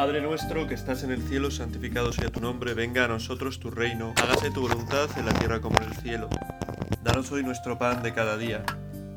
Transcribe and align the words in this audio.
Padre 0.00 0.22
nuestro 0.22 0.66
que 0.66 0.72
estás 0.72 1.02
en 1.02 1.10
el 1.10 1.20
cielo, 1.20 1.50
santificado 1.50 2.10
sea 2.10 2.30
tu 2.30 2.40
nombre, 2.40 2.72
venga 2.72 3.04
a 3.04 3.08
nosotros 3.08 3.60
tu 3.60 3.70
reino, 3.70 4.14
hágase 4.16 4.50
tu 4.50 4.62
voluntad 4.62 5.10
en 5.18 5.26
la 5.26 5.34
tierra 5.34 5.60
como 5.60 5.76
en 5.76 5.88
el 5.88 5.94
cielo. 5.96 6.30
Danos 7.04 7.30
hoy 7.32 7.42
nuestro 7.42 7.78
pan 7.78 8.02
de 8.02 8.14
cada 8.14 8.38
día. 8.38 8.64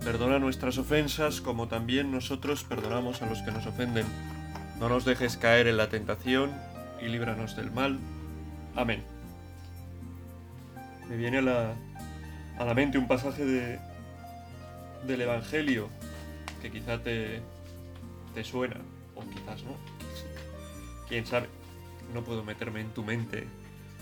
Perdona 0.04 0.40
nuestras 0.40 0.78
ofensas 0.78 1.40
como 1.40 1.70
también 1.70 2.12
nosotros 2.12 2.66
perdonamos 2.66 3.22
a 3.22 3.28
los 3.28 3.42
que 3.44 3.52
nos 3.52 3.66
ofenden. 3.66 4.06
No 4.78 4.90
nos 4.90 5.06
dejes 5.06 5.38
caer 5.38 5.68
en 5.68 5.78
la 5.78 5.88
tentación 5.88 6.52
y 7.02 7.08
líbranos 7.08 7.56
del 7.56 7.72
mal. 7.72 7.98
Amén. 8.76 9.06
Me 11.08 11.16
viene 11.16 11.38
a 11.38 11.44
la, 11.44 11.76
a 12.60 12.66
la 12.66 12.74
mente 12.74 12.98
un 12.98 13.08
pasaje 13.08 13.46
de, 13.46 13.80
del 15.08 15.22
Evangelio 15.22 15.88
que 16.62 16.70
quizá 16.70 17.02
te, 17.02 17.42
te 18.34 18.44
suena, 18.44 18.76
o 19.16 19.22
quizás 19.22 19.64
no. 19.64 19.93
Quién 21.14 21.28
sabe, 21.28 21.48
no 22.12 22.24
puedo 22.24 22.44
meterme 22.44 22.82
en 22.82 22.92
tu 22.92 23.04
mente. 23.04 23.48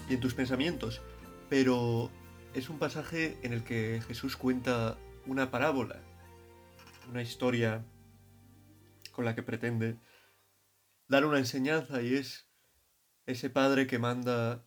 Y 0.08 0.14
en 0.14 0.22
tus 0.22 0.34
pensamientos, 0.34 1.02
pero 1.50 2.10
es 2.54 2.70
un 2.70 2.80
pasaje 2.80 3.38
en 3.44 3.52
el 3.52 3.66
que 3.66 4.02
Jesús 4.08 4.38
cuenta 4.38 4.98
una 5.26 5.52
parábola, 5.52 6.02
una 7.10 7.22
historia 7.22 7.84
con 9.12 9.26
la 9.26 9.36
que 9.36 9.44
pretende 9.44 10.00
dar 11.10 11.26
una 11.26 11.40
enseñanza 11.40 12.02
y 12.02 12.16
es 12.16 12.50
ese 13.26 13.50
padre 13.50 13.88
que 13.88 14.00
manda 14.00 14.66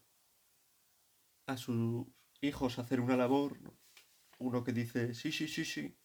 a 1.47 1.57
sus 1.57 2.09
hijos 2.43 2.79
a 2.79 2.83
hacer 2.83 3.01
una 3.01 3.17
labor, 3.17 3.59
uno 4.39 4.65
que 4.65 4.75
dice 4.75 5.15
sí, 5.15 5.33
sí, 5.33 5.49
sí, 5.49 5.65
sí, 5.65 5.97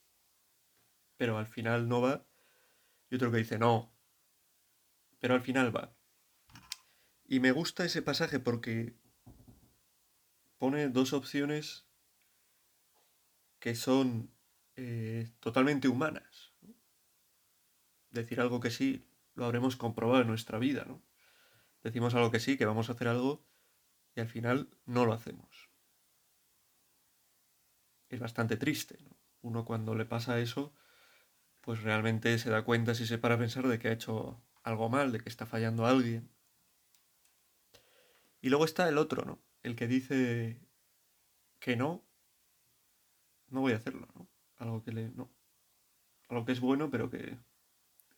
pero 1.17 1.37
al 1.37 1.47
final 1.47 1.89
no 1.89 1.99
va, 1.99 2.25
y 3.09 3.15
otro 3.15 3.29
que 3.29 3.39
dice 3.39 3.59
no, 3.59 3.93
pero 5.19 5.33
al 5.33 5.41
final 5.41 5.75
va. 5.75 5.98
Y 7.31 7.39
me 7.39 7.51
gusta 7.51 7.85
ese 7.85 8.01
pasaje 8.01 8.39
porque 8.39 8.95
pone 10.57 10.89
dos 10.89 11.13
opciones 11.13 11.85
que 13.59 13.75
son 13.75 14.31
eh, 14.75 15.29
totalmente 15.39 15.87
humanas. 15.87 16.53
Decir 18.09 18.41
algo 18.41 18.59
que 18.59 18.71
sí, 18.71 19.05
lo 19.35 19.45
habremos 19.45 19.75
comprobado 19.75 20.23
en 20.23 20.27
nuestra 20.27 20.57
vida, 20.57 20.85
¿no? 20.87 21.03
Decimos 21.83 22.15
algo 22.15 22.31
que 22.31 22.39
sí, 22.39 22.57
que 22.57 22.65
vamos 22.65 22.89
a 22.89 22.93
hacer 22.93 23.07
algo, 23.07 23.45
y 24.15 24.21
al 24.21 24.27
final 24.27 24.67
no 24.87 25.05
lo 25.05 25.13
hacemos. 25.13 25.69
Es 28.09 28.19
bastante 28.19 28.57
triste, 28.57 28.97
¿no? 29.03 29.15
Uno 29.43 29.65
cuando 29.65 29.93
le 29.93 30.05
pasa 30.05 30.39
eso, 30.39 30.73
pues 31.61 31.83
realmente 31.83 32.39
se 32.39 32.49
da 32.49 32.63
cuenta 32.63 32.95
si 32.95 33.05
se 33.05 33.19
para 33.19 33.35
a 33.35 33.37
pensar 33.37 33.67
de 33.67 33.77
que 33.77 33.89
ha 33.89 33.93
hecho 33.93 34.41
algo 34.63 34.89
mal, 34.89 35.11
de 35.11 35.19
que 35.19 35.29
está 35.29 35.45
fallando 35.45 35.85
a 35.85 35.91
alguien. 35.91 36.38
Y 38.41 38.49
luego 38.49 38.65
está 38.65 38.87
el 38.87 38.97
otro, 38.97 39.25
¿no? 39.25 39.39
El 39.63 39.75
que 39.75 39.87
dice 39.87 40.61
que 41.59 41.75
no, 41.75 42.03
no 43.49 43.61
voy 43.61 43.73
a 43.73 43.77
hacerlo, 43.77 44.07
¿no? 44.15 44.27
Algo 44.57 44.83
que 44.83 44.91
le. 44.91 45.09
no. 45.09 45.29
Algo 46.29 46.45
que 46.45 46.51
es 46.51 46.59
bueno, 46.59 46.89
pero 46.89 47.09
que 47.09 47.37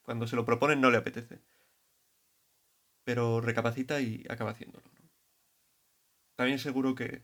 cuando 0.04 0.28
se 0.28 0.36
lo 0.36 0.46
proponen 0.46 0.82
no 0.82 0.92
le 0.92 0.98
apetece. 0.98 1.40
Pero 3.04 3.42
recapacita 3.42 4.02
y 4.02 4.26
acaba 4.30 4.52
haciéndolo, 4.52 4.86
¿no? 4.86 5.10
También 6.36 6.60
seguro 6.60 6.96
que 6.96 7.24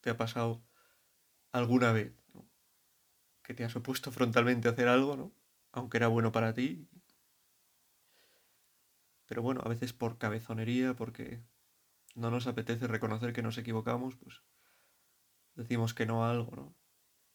te 0.00 0.10
ha 0.10 0.16
pasado 0.16 0.62
alguna 1.52 1.92
vez, 1.92 2.12
¿no? 2.34 2.46
Que 3.42 3.54
te 3.54 3.64
has 3.64 3.74
opuesto 3.76 4.12
frontalmente 4.12 4.68
a 4.68 4.72
hacer 4.72 4.88
algo, 4.88 5.16
¿no? 5.16 5.32
Aunque 5.72 5.98
era 5.98 6.08
bueno 6.08 6.32
para 6.32 6.54
ti. 6.54 6.86
Pero 9.26 9.42
bueno, 9.42 9.60
a 9.64 9.68
veces 9.68 9.92
por 9.92 10.18
cabezonería, 10.18 10.94
porque 10.94 11.40
no 12.14 12.30
nos 12.30 12.46
apetece 12.46 12.86
reconocer 12.86 13.32
que 13.32 13.42
nos 13.42 13.58
equivocamos, 13.58 14.16
pues 14.16 14.42
decimos 15.54 15.94
que 15.94 16.06
no 16.06 16.24
a 16.24 16.30
algo, 16.30 16.56
¿no? 16.56 16.76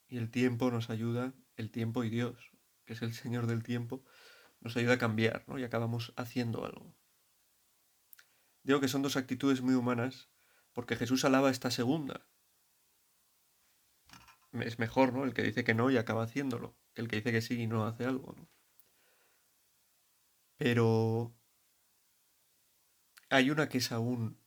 Y 0.07 0.17
el 0.17 0.29
tiempo 0.29 0.71
nos 0.71 0.89
ayuda, 0.89 1.33
el 1.55 1.71
tiempo 1.71 2.03
y 2.03 2.09
Dios, 2.09 2.51
que 2.85 2.93
es 2.93 3.01
el 3.01 3.13
Señor 3.13 3.47
del 3.47 3.63
tiempo, 3.63 4.03
nos 4.59 4.77
ayuda 4.77 4.93
a 4.93 4.97
cambiar, 4.97 5.43
¿no? 5.47 5.57
Y 5.57 5.63
acabamos 5.63 6.13
haciendo 6.15 6.65
algo. 6.65 6.95
Digo 8.63 8.79
que 8.79 8.87
son 8.87 9.01
dos 9.01 9.15
actitudes 9.17 9.61
muy 9.61 9.75
humanas, 9.75 10.29
porque 10.73 10.95
Jesús 10.95 11.23
alaba 11.25 11.51
esta 11.51 11.71
segunda. 11.71 12.27
Es 14.51 14.79
mejor, 14.79 15.13
¿no? 15.13 15.23
El 15.23 15.33
que 15.33 15.43
dice 15.43 15.63
que 15.63 15.73
no 15.73 15.89
y 15.91 15.97
acaba 15.97 16.23
haciéndolo, 16.23 16.77
que 16.93 17.01
el 17.01 17.07
que 17.07 17.17
dice 17.17 17.31
que 17.31 17.41
sí 17.41 17.61
y 17.61 17.67
no 17.67 17.85
hace 17.85 18.05
algo, 18.05 18.33
¿no? 18.33 18.49
Pero 20.57 21.35
hay 23.29 23.51
una 23.51 23.67
que 23.67 23.79
es 23.79 23.91
aún 23.91 24.39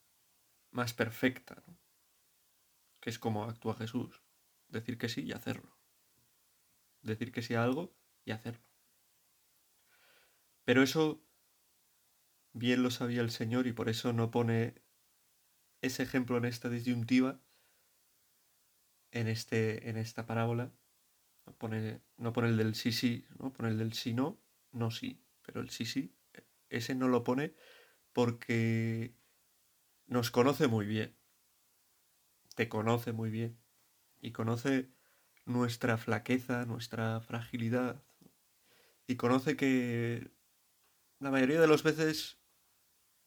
más 0.71 0.95
perfecta, 0.95 1.63
¿no? 1.67 1.79
que 3.01 3.11
es 3.11 3.19
como 3.19 3.45
actúa 3.45 3.75
Jesús. 3.75 4.23
Decir 4.69 4.99
que 4.99 5.09
sí 5.09 5.23
y 5.23 5.33
hacerlo. 5.33 5.79
Decir 7.03 7.33
que 7.33 7.43
sí 7.43 7.55
a 7.55 7.63
algo 7.63 7.95
y 8.25 8.33
hacerlo. 8.33 8.65
Pero 10.65 10.83
eso 10.83 11.25
bien 12.53 12.83
lo 12.83 12.91
sabía 12.91 13.21
el 13.21 13.31
Señor 13.31 13.67
y 13.67 13.73
por 13.73 13.89
eso 13.89 14.13
no 14.13 14.31
pone 14.31 14.83
ese 15.81 16.03
ejemplo 16.03 16.37
en 16.37 16.45
esta 16.45 16.69
disyuntiva, 16.69 17.41
en, 19.11 19.29
este, 19.29 19.89
en 19.89 19.97
esta 19.97 20.27
parábola. 20.27 20.73
No 21.47 21.55
pone, 21.55 22.03
no 22.19 22.33
pone 22.33 22.49
el 22.49 22.59
del 22.59 22.75
sí 22.75 22.93
sí, 22.93 23.27
no 23.39 23.53
pone 23.53 23.71
el 23.71 23.79
del 23.79 23.95
sí 23.95 24.13
no, 24.13 24.39
no 24.73 24.91
sí. 24.91 25.25
Pero 25.43 25.61
el 25.61 25.71
sí 25.71 25.87
sí, 25.87 26.15
ese 26.69 26.95
no 26.95 27.09
lo 27.09 27.25
pone 27.25 27.55
porque 28.13 29.15
nos 30.09 30.31
conoce 30.31 30.67
muy 30.67 30.87
bien, 30.87 31.17
te 32.57 32.69
conoce 32.69 33.13
muy 33.13 33.31
bien 33.31 33.61
y 34.21 34.33
conoce 34.33 34.91
nuestra 35.45 35.97
flaqueza, 35.99 36.65
nuestra 36.65 37.21
fragilidad 37.21 38.03
y 39.07 39.17
conoce 39.17 39.57
que 39.57 40.31
la 41.21 41.31
mayoría 41.31 41.61
de 41.61 41.69
las 41.69 41.83
veces, 41.83 42.41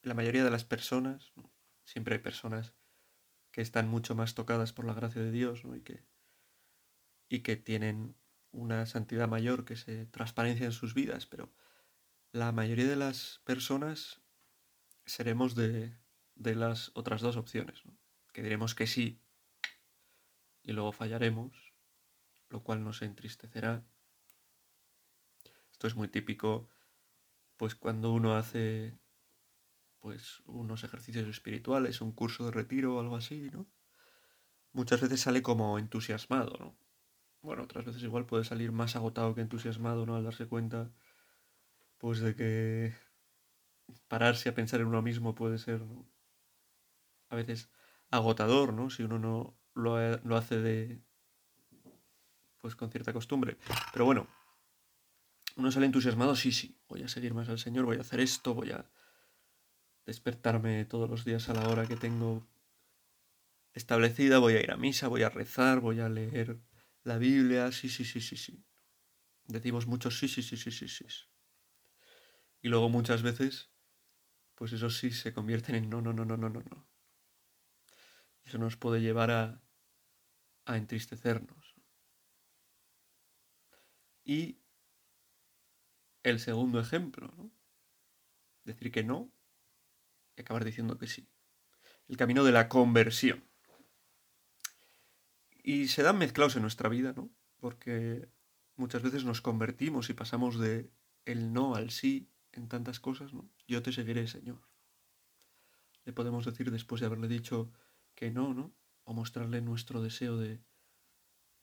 la 0.02 0.16
mayoría 0.16 0.44
de 0.44 0.52
las 0.52 0.66
personas, 0.66 1.34
siempre 1.86 2.16
hay 2.16 2.22
personas 2.22 2.74
que 3.52 3.62
están 3.62 3.88
mucho 3.88 4.16
más 4.16 4.34
tocadas 4.34 4.74
por 4.74 4.86
la 4.86 4.94
gracia 4.94 5.22
de 5.22 5.32
Dios 5.32 5.64
y, 5.76 5.82
que, 5.82 6.04
y 7.30 7.40
que 7.40 7.58
tienen 7.58 8.16
una 8.52 8.86
santidad 8.86 9.28
mayor 9.28 9.66
que 9.66 9.76
se 9.76 10.08
transparencia 10.08 10.66
en 10.66 10.72
sus 10.72 10.94
vidas, 10.94 11.26
pero 11.28 11.54
la 12.32 12.52
mayoría 12.52 12.88
de 12.88 12.96
las 12.96 13.42
personas 13.44 14.22
seremos 15.06 15.56
de, 15.56 15.98
de 16.36 16.56
las 16.56 16.92
otras 16.96 17.22
dos 17.22 17.38
opciones, 17.38 17.84
que 18.34 18.44
diremos 18.44 18.76
que 18.76 18.88
sí 18.88 19.22
y 20.64 20.74
luego 20.74 20.92
fallaremos, 20.92 21.74
lo 22.50 22.64
cual 22.64 22.84
nos 22.84 23.02
entristecerá. 23.02 23.84
Esto 25.72 25.88
es 25.88 25.96
muy 25.96 26.08
típico, 26.08 26.70
pues 27.58 27.76
cuando 27.76 28.12
uno 28.12 28.36
hace 28.36 28.98
pues 30.00 30.42
unos 30.46 30.84
ejercicios 30.84 31.28
espirituales, 31.28 32.02
un 32.02 32.12
curso 32.12 32.46
de 32.46 32.52
retiro 32.52 32.96
o 32.96 33.00
algo 33.00 33.16
así, 33.16 33.50
¿no? 33.52 33.68
Muchas 34.74 35.02
veces 35.02 35.22
sale 35.22 35.44
como 35.44 35.78
entusiasmado, 35.78 36.58
¿no? 36.60 36.76
Bueno, 37.42 37.64
otras 37.64 37.86
veces 37.86 38.04
igual 38.04 38.26
puede 38.26 38.44
salir 38.44 38.72
más 38.72 38.96
agotado 38.96 39.36
que 39.36 39.42
entusiasmado, 39.42 40.06
¿no? 40.06 40.16
Al 40.16 40.24
darse 40.24 40.48
cuenta, 40.48 40.92
pues 41.98 42.20
de 42.20 42.36
que 42.36 42.96
pararse 44.08 44.50
a 44.50 44.56
pensar 44.56 44.80
en 44.82 44.88
uno 44.88 45.02
mismo 45.02 45.36
puede 45.36 45.58
ser 45.58 45.84
a 47.32 47.36
veces 47.36 47.70
agotador, 48.12 48.74
¿no? 48.74 48.90
Si 48.90 49.04
uno 49.04 49.18
no 49.18 49.58
lo, 49.74 50.36
hace 50.36 50.60
de. 50.60 51.02
pues 52.60 52.76
con 52.76 52.92
cierta 52.92 53.14
costumbre. 53.14 53.58
Pero 53.94 54.06
bueno, 54.06 54.28
uno 55.56 55.72
sale 55.72 55.86
entusiasmado, 55.88 56.36
sí, 56.36 56.52
sí, 56.52 56.78
voy 56.88 57.04
a 57.04 57.08
seguir 57.08 57.34
más 57.34 57.50
al 57.50 57.58
Señor, 57.58 57.86
voy 57.86 57.98
a 57.98 58.02
hacer 58.02 58.20
esto, 58.20 58.54
voy 58.54 58.72
a 58.72 58.86
despertarme 60.06 60.86
todos 60.86 61.10
los 61.10 61.24
días 61.24 61.48
a 61.50 61.54
la 61.54 61.68
hora 61.70 61.88
que 61.88 61.96
tengo 61.96 62.46
establecida, 63.74 64.40
voy 64.40 64.56
a 64.56 64.62
ir 64.62 64.72
a 64.72 64.78
misa, 64.78 65.08
voy 65.08 65.24
a 65.24 65.30
rezar, 65.30 65.80
voy 65.80 66.02
a 66.02 66.10
leer 66.10 66.60
la 67.04 67.18
Biblia, 67.18 67.72
sí, 67.72 67.88
sí, 67.88 68.04
sí, 68.04 68.20
sí, 68.20 68.36
sí. 68.36 68.66
Decimos 69.46 69.88
muchos 69.88 70.20
sí, 70.20 70.28
sí, 70.28 70.44
sí, 70.44 70.58
sí, 70.58 70.70
sí, 70.70 70.90
sí. 70.90 71.06
Y 72.62 72.68
luego 72.68 72.90
muchas 72.90 73.24
veces, 73.24 73.72
pues 74.56 74.74
eso 74.74 74.90
sí 74.90 75.12
se 75.12 75.34
convierten 75.34 75.76
en 75.76 75.90
no, 75.90 76.02
no, 76.02 76.14
no, 76.14 76.26
no, 76.26 76.38
no, 76.38 76.50
no, 76.50 76.62
no. 76.62 76.91
Eso 78.52 78.58
nos 78.58 78.76
puede 78.76 79.00
llevar 79.00 79.32
a, 79.32 79.62
a 80.66 80.76
entristecernos. 80.76 81.74
Y 84.26 84.60
el 86.22 86.38
segundo 86.38 86.82
ejemplo, 86.82 87.34
¿no? 87.38 87.50
Decir 88.66 88.92
que 88.92 89.06
no 89.06 89.32
y 90.36 90.42
acabar 90.42 90.66
diciendo 90.66 90.98
que 90.98 91.08
sí. 91.08 91.30
El 92.10 92.18
camino 92.18 92.44
de 92.44 92.52
la 92.52 92.68
conversión. 92.68 93.42
Y 95.64 95.88
se 95.88 96.04
dan 96.04 96.18
mezclados 96.18 96.58
en 96.58 96.64
nuestra 96.64 96.90
vida, 96.90 97.14
¿no? 97.16 97.32
Porque 97.56 98.28
muchas 98.76 99.02
veces 99.02 99.24
nos 99.24 99.40
convertimos 99.40 100.10
y 100.10 100.14
pasamos 100.14 100.60
de 100.60 100.92
el 101.24 101.54
no 101.54 101.74
al 101.74 101.90
sí 101.90 102.30
en 102.52 102.68
tantas 102.68 103.00
cosas, 103.00 103.32
¿no? 103.34 103.50
Yo 103.66 103.82
te 103.82 103.94
seguiré, 103.94 104.28
Señor. 104.28 104.60
le 106.04 106.12
podemos 106.12 106.44
decir 106.44 106.70
después 106.70 107.00
de 107.00 107.08
haberle 107.08 107.30
dicho 107.30 107.72
que 108.22 108.30
no, 108.30 108.54
¿no? 108.54 108.72
O 109.04 109.16
mostrarle 109.16 109.62
nuestro 109.62 110.00
deseo 110.00 110.38
de, 110.38 110.64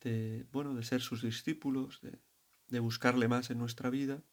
de 0.01 0.45
bueno, 0.51 0.75
de 0.75 0.83
ser 0.83 1.01
sus 1.01 1.23
discípulos, 1.23 2.01
de, 2.01 2.81
buscarle 2.81 3.29
más 3.29 3.51
en 3.51 3.59
nuestra 3.59 3.91
vida, 3.91 4.25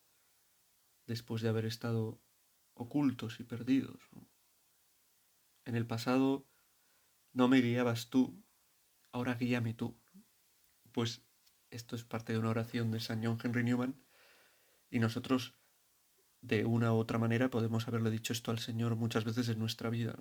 después 1.05 1.43
de 1.43 1.49
haber 1.49 1.65
estado 1.65 2.19
ocultos 2.73 3.39
y 3.39 3.43
perdidos. 3.43 4.09
En 5.65 5.75
el 5.75 5.85
pasado 5.85 6.47
no 7.31 7.47
me 7.47 7.61
guiabas 7.61 8.09
tú, 8.09 8.43
ahora 9.11 9.35
guíame 9.35 9.75
tú. 9.75 9.95
Pues 10.93 11.21
esto 11.69 11.95
es 11.95 12.05
parte 12.05 12.33
de 12.33 12.39
una 12.39 12.49
oración 12.49 12.89
de 12.89 13.01
San 13.01 13.23
John 13.23 13.37
Henry 13.43 13.63
Newman 13.63 14.03
y 14.89 14.97
nosotros 14.97 15.53
de 16.41 16.65
una 16.65 16.91
u 16.91 16.97
otra 16.97 17.19
manera 17.19 17.51
podemos 17.51 17.87
haberle 17.87 18.09
dicho 18.09 18.33
esto 18.33 18.49
al 18.49 18.57
Señor 18.57 18.95
muchas 18.95 19.25
veces 19.25 19.47
en 19.49 19.59
nuestra 19.59 19.91
vida. 19.91 20.17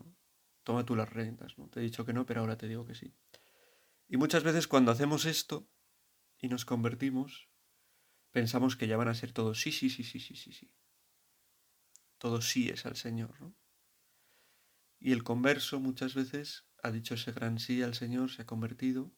Toma 0.65 0.85
tú 0.85 0.97
las 0.97 1.11
rentas, 1.11 1.57
¿no? 1.59 1.69
Te 1.69 1.81
he 1.81 1.83
dicho 1.83 2.05
que 2.05 2.13
no, 2.13 2.27
pero 2.27 2.41
ahora 2.41 2.57
te 2.57 2.67
digo 2.69 2.87
que 2.87 2.95
sí. 2.95 3.15
Y 4.09 4.17
muchas 4.17 4.43
veces 4.43 4.67
cuando 4.67 4.91
hacemos 4.91 5.27
esto 5.27 5.69
y 6.39 6.49
nos 6.49 6.65
convertimos, 6.65 7.49
pensamos 8.31 8.77
que 8.77 8.89
ya 8.89 8.97
van 8.97 9.09
a 9.09 9.15
ser 9.15 9.33
todos 9.33 9.61
sí, 9.61 9.73
sí, 9.73 9.91
sí, 9.91 10.03
sí, 10.03 10.19
sí, 10.19 10.35
sí, 10.35 10.53
sí. 10.53 10.73
Todo 12.19 12.41
sí 12.41 12.69
es 12.71 12.87
al 12.87 12.97
Señor, 12.97 13.41
¿no? 13.41 13.55
Y 14.99 15.13
el 15.13 15.23
converso 15.23 15.81
muchas 15.81 16.15
veces 16.15 16.67
ha 16.83 16.91
dicho 16.91 17.15
ese 17.15 17.33
gran 17.33 17.59
sí 17.59 17.83
al 17.83 17.95
Señor, 17.95 18.31
se 18.31 18.43
ha 18.43 18.47
convertido. 18.47 19.13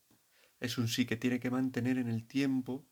Es 0.58 0.78
un 0.78 0.88
sí 0.88 1.06
que 1.06 1.16
tiene 1.16 1.38
que 1.38 1.50
mantener 1.50 1.98
en 1.98 2.08
el 2.08 2.26
tiempo 2.26 2.88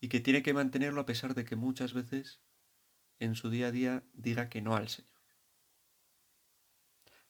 y 0.00 0.08
que 0.08 0.20
tiene 0.20 0.42
que 0.42 0.54
mantenerlo 0.54 1.00
a 1.00 1.06
pesar 1.06 1.34
de 1.34 1.44
que 1.44 1.56
muchas 1.56 1.92
veces 1.92 2.40
en 3.18 3.34
su 3.34 3.50
día 3.50 3.68
a 3.68 3.72
día 3.72 4.04
diga 4.12 4.48
que 4.48 4.62
no 4.62 4.76
al 4.76 4.88
Señor. 4.88 5.15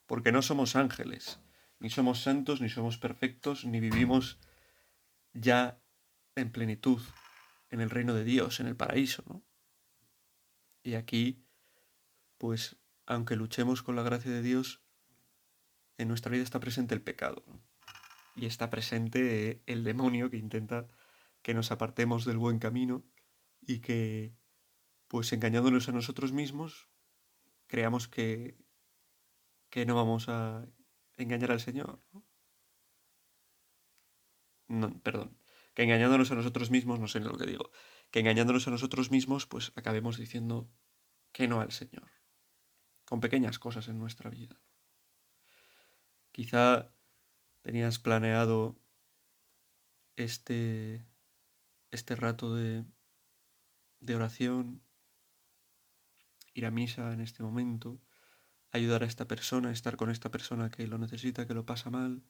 Porque 0.07 0.33
no 0.33 0.43
somos 0.43 0.77
ángeles, 0.77 1.41
ni 1.79 1.91
somos 1.91 2.23
santos, 2.23 2.61
ni 2.61 2.69
somos 2.69 2.99
perfectos, 2.99 3.65
ni 3.65 3.81
vivimos 3.81 4.39
ya 5.33 5.81
en 6.35 6.51
plenitud 6.51 7.03
en 7.71 7.81
el 7.81 7.91
reino 7.91 8.15
de 8.15 8.25
Dios, 8.25 8.61
en 8.61 8.67
el 8.67 8.77
paraíso, 8.77 9.25
¿no? 9.29 9.43
Y 10.83 10.95
aquí, 10.95 11.45
pues, 12.39 12.77
aunque 13.07 13.37
luchemos 13.37 13.83
con 13.83 13.97
la 13.97 14.03
gracia 14.03 14.31
de 14.31 14.43
Dios, 14.43 14.83
en 15.99 16.09
nuestra 16.09 16.31
vida 16.31 16.45
está 16.45 16.61
presente 16.61 16.95
el 16.95 17.03
pecado, 17.03 17.45
y 18.37 18.47
está 18.47 18.71
presente 18.71 19.63
el 19.67 19.83
demonio 19.83 20.31
que 20.31 20.37
intenta 20.37 20.87
que 21.43 21.55
nos 21.55 21.73
apartemos 21.73 22.25
del 22.25 22.37
buen 22.37 22.59
camino 22.59 23.03
y 23.61 23.81
que, 23.81 24.37
pues, 25.09 25.33
engañándonos 25.33 25.89
a 25.89 25.93
nosotros 25.93 26.33
mismos, 26.33 26.89
creamos 27.67 28.09
que, 28.09 28.57
que 29.71 29.87
no 29.87 29.95
vamos 29.95 30.29
a 30.29 30.67
engañar 31.17 31.53
al 31.53 31.61
Señor. 31.61 32.01
no 34.69 35.01
perdón, 35.03 35.39
que 35.75 35.83
engañándonos 35.83 36.31
a 36.33 36.35
nosotros 36.35 36.71
mismos, 36.71 36.99
no 36.99 37.09
sé 37.09 37.21
lo 37.21 37.37
que 37.37 37.47
digo, 37.47 37.71
que 38.11 38.21
engañándonos 38.21 38.67
a 38.67 38.71
nosotros 38.71 39.11
mismos, 39.11 39.47
pues 39.47 39.73
acabemos 39.77 40.17
diciendo 40.17 40.71
que 41.33 41.49
no 41.49 41.61
al 41.61 41.73
Señor, 41.73 42.11
con 43.05 43.21
pequeñas 43.21 43.59
cosas 43.59 43.89
en 43.89 43.99
nuestra 43.99 44.31
vida. 44.31 44.61
Quizá 46.33 46.93
tenías 47.63 47.99
planeado 47.99 48.77
este, 50.17 51.07
este 51.91 52.17
rato 52.17 52.55
de, 52.55 52.85
de 54.01 54.15
oración, 54.15 54.83
ir 56.55 56.65
a 56.67 56.71
misa 56.71 57.13
en 57.13 57.21
este 57.21 57.43
momento, 57.43 58.01
ayudar 58.77 59.03
a 59.03 59.07
esta 59.07 59.27
persona, 59.27 59.71
estar 59.71 59.97
con 59.97 60.11
esta 60.11 60.31
persona 60.31 60.71
que 60.71 60.87
lo 60.87 60.99
necesita, 60.99 61.47
que 61.47 61.55
lo 61.55 61.67
pasa 61.67 61.91
mal, 61.91 62.23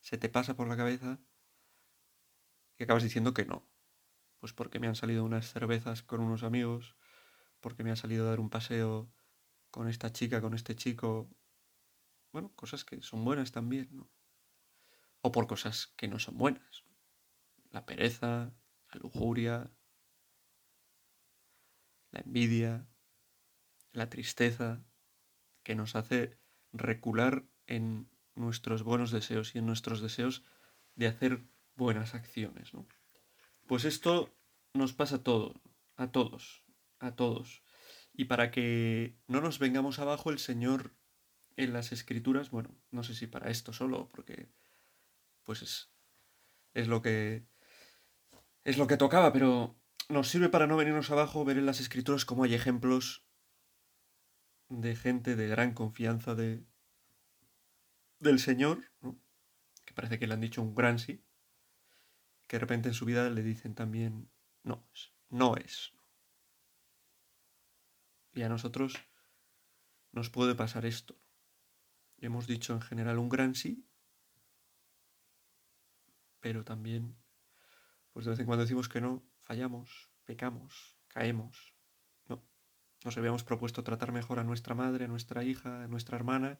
se 0.00 0.18
te 0.18 0.28
pasa 0.28 0.56
por 0.56 0.68
la 0.68 0.76
cabeza 0.76 1.20
y 2.78 2.84
acabas 2.84 3.02
diciendo 3.02 3.34
que 3.34 3.44
no. 3.44 3.68
Pues 4.38 4.52
porque 4.52 4.80
me 4.80 4.88
han 4.88 4.96
salido 4.96 5.24
unas 5.24 5.52
cervezas 5.52 6.02
con 6.02 6.20
unos 6.20 6.42
amigos, 6.42 6.96
porque 7.60 7.84
me 7.84 7.92
ha 7.92 7.96
salido 7.96 8.26
a 8.26 8.30
dar 8.30 8.40
un 8.40 8.50
paseo 8.50 9.12
con 9.70 9.88
esta 9.88 10.12
chica, 10.12 10.40
con 10.40 10.54
este 10.54 10.74
chico. 10.74 11.30
Bueno, 12.32 12.52
cosas 12.54 12.84
que 12.84 13.00
son 13.02 13.24
buenas 13.24 13.52
también, 13.52 13.88
¿no? 13.92 14.10
O 15.20 15.30
por 15.30 15.46
cosas 15.46 15.86
que 15.96 16.08
no 16.08 16.18
son 16.18 16.36
buenas. 16.38 16.84
La 17.70 17.86
pereza, 17.86 18.52
la 18.92 19.00
lujuria, 19.00 19.70
la 22.10 22.20
envidia, 22.20 22.86
la 23.92 24.08
tristeza, 24.08 24.84
que 25.62 25.74
nos 25.74 25.96
hace 25.96 26.38
recular 26.72 27.44
en 27.66 28.08
nuestros 28.34 28.82
buenos 28.82 29.10
deseos 29.10 29.54
y 29.54 29.58
en 29.58 29.66
nuestros 29.66 30.00
deseos 30.00 30.44
de 30.94 31.06
hacer 31.06 31.44
buenas 31.76 32.14
acciones. 32.14 32.72
¿no? 32.74 32.86
Pues 33.66 33.84
esto 33.84 34.34
nos 34.74 34.92
pasa 34.92 35.16
a 35.16 35.22
todo, 35.22 35.60
a 35.96 36.10
todos, 36.10 36.64
a 36.98 37.14
todos. 37.14 37.62
Y 38.14 38.26
para 38.26 38.50
que 38.50 39.16
no 39.26 39.40
nos 39.40 39.58
vengamos 39.58 39.98
abajo, 39.98 40.30
el 40.30 40.38
Señor 40.38 40.94
en 41.56 41.72
las 41.72 41.92
escrituras, 41.92 42.50
bueno, 42.50 42.74
no 42.90 43.02
sé 43.02 43.14
si 43.14 43.26
para 43.26 43.50
esto 43.50 43.72
solo, 43.72 44.10
porque 44.12 44.48
pues 45.44 45.62
es, 45.62 45.90
es 46.74 46.88
lo 46.88 47.02
que 47.02 47.44
es 48.64 48.78
lo 48.78 48.86
que 48.86 48.96
tocaba, 48.96 49.32
pero 49.32 49.76
nos 50.08 50.28
sirve 50.28 50.48
para 50.48 50.66
no 50.66 50.76
venirnos 50.76 51.10
abajo 51.10 51.44
ver 51.44 51.58
en 51.58 51.66
las 51.66 51.80
escrituras 51.80 52.24
cómo 52.24 52.44
hay 52.44 52.54
ejemplos 52.54 53.24
de 54.80 54.96
gente 54.96 55.36
de 55.36 55.48
gran 55.48 55.74
confianza 55.74 56.34
de 56.34 56.64
del 58.18 58.38
Señor, 58.38 58.78
que 59.84 59.94
parece 59.94 60.18
que 60.18 60.26
le 60.28 60.34
han 60.34 60.40
dicho 60.40 60.62
un 60.62 60.74
gran 60.74 61.00
sí, 61.00 61.24
que 62.46 62.56
de 62.56 62.60
repente 62.60 62.88
en 62.88 62.94
su 62.94 63.04
vida 63.04 63.28
le 63.30 63.42
dicen 63.42 63.74
también, 63.74 64.30
no, 64.62 64.86
no 65.28 65.56
es. 65.56 65.92
Y 68.32 68.42
a 68.42 68.48
nosotros 68.48 68.94
nos 70.12 70.30
puede 70.30 70.54
pasar 70.54 70.86
esto. 70.86 71.18
Hemos 72.18 72.46
dicho 72.46 72.72
en 72.74 72.80
general 72.80 73.18
un 73.18 73.28
gran 73.28 73.56
sí, 73.56 73.84
pero 76.38 76.64
también, 76.64 77.16
pues 78.12 78.24
de 78.24 78.30
vez 78.30 78.38
en 78.38 78.46
cuando 78.46 78.62
decimos 78.62 78.88
que 78.88 79.00
no, 79.00 79.22
fallamos, 79.40 80.10
pecamos, 80.24 80.96
caemos. 81.08 81.71
No, 83.04 83.08
nos 83.08 83.18
habíamos 83.18 83.44
propuesto 83.44 83.82
tratar 83.82 84.12
mejor 84.12 84.38
a 84.38 84.44
nuestra 84.44 84.74
madre, 84.74 85.04
a 85.04 85.08
nuestra 85.08 85.44
hija, 85.44 85.84
a 85.84 85.88
nuestra 85.88 86.16
hermana, 86.16 86.58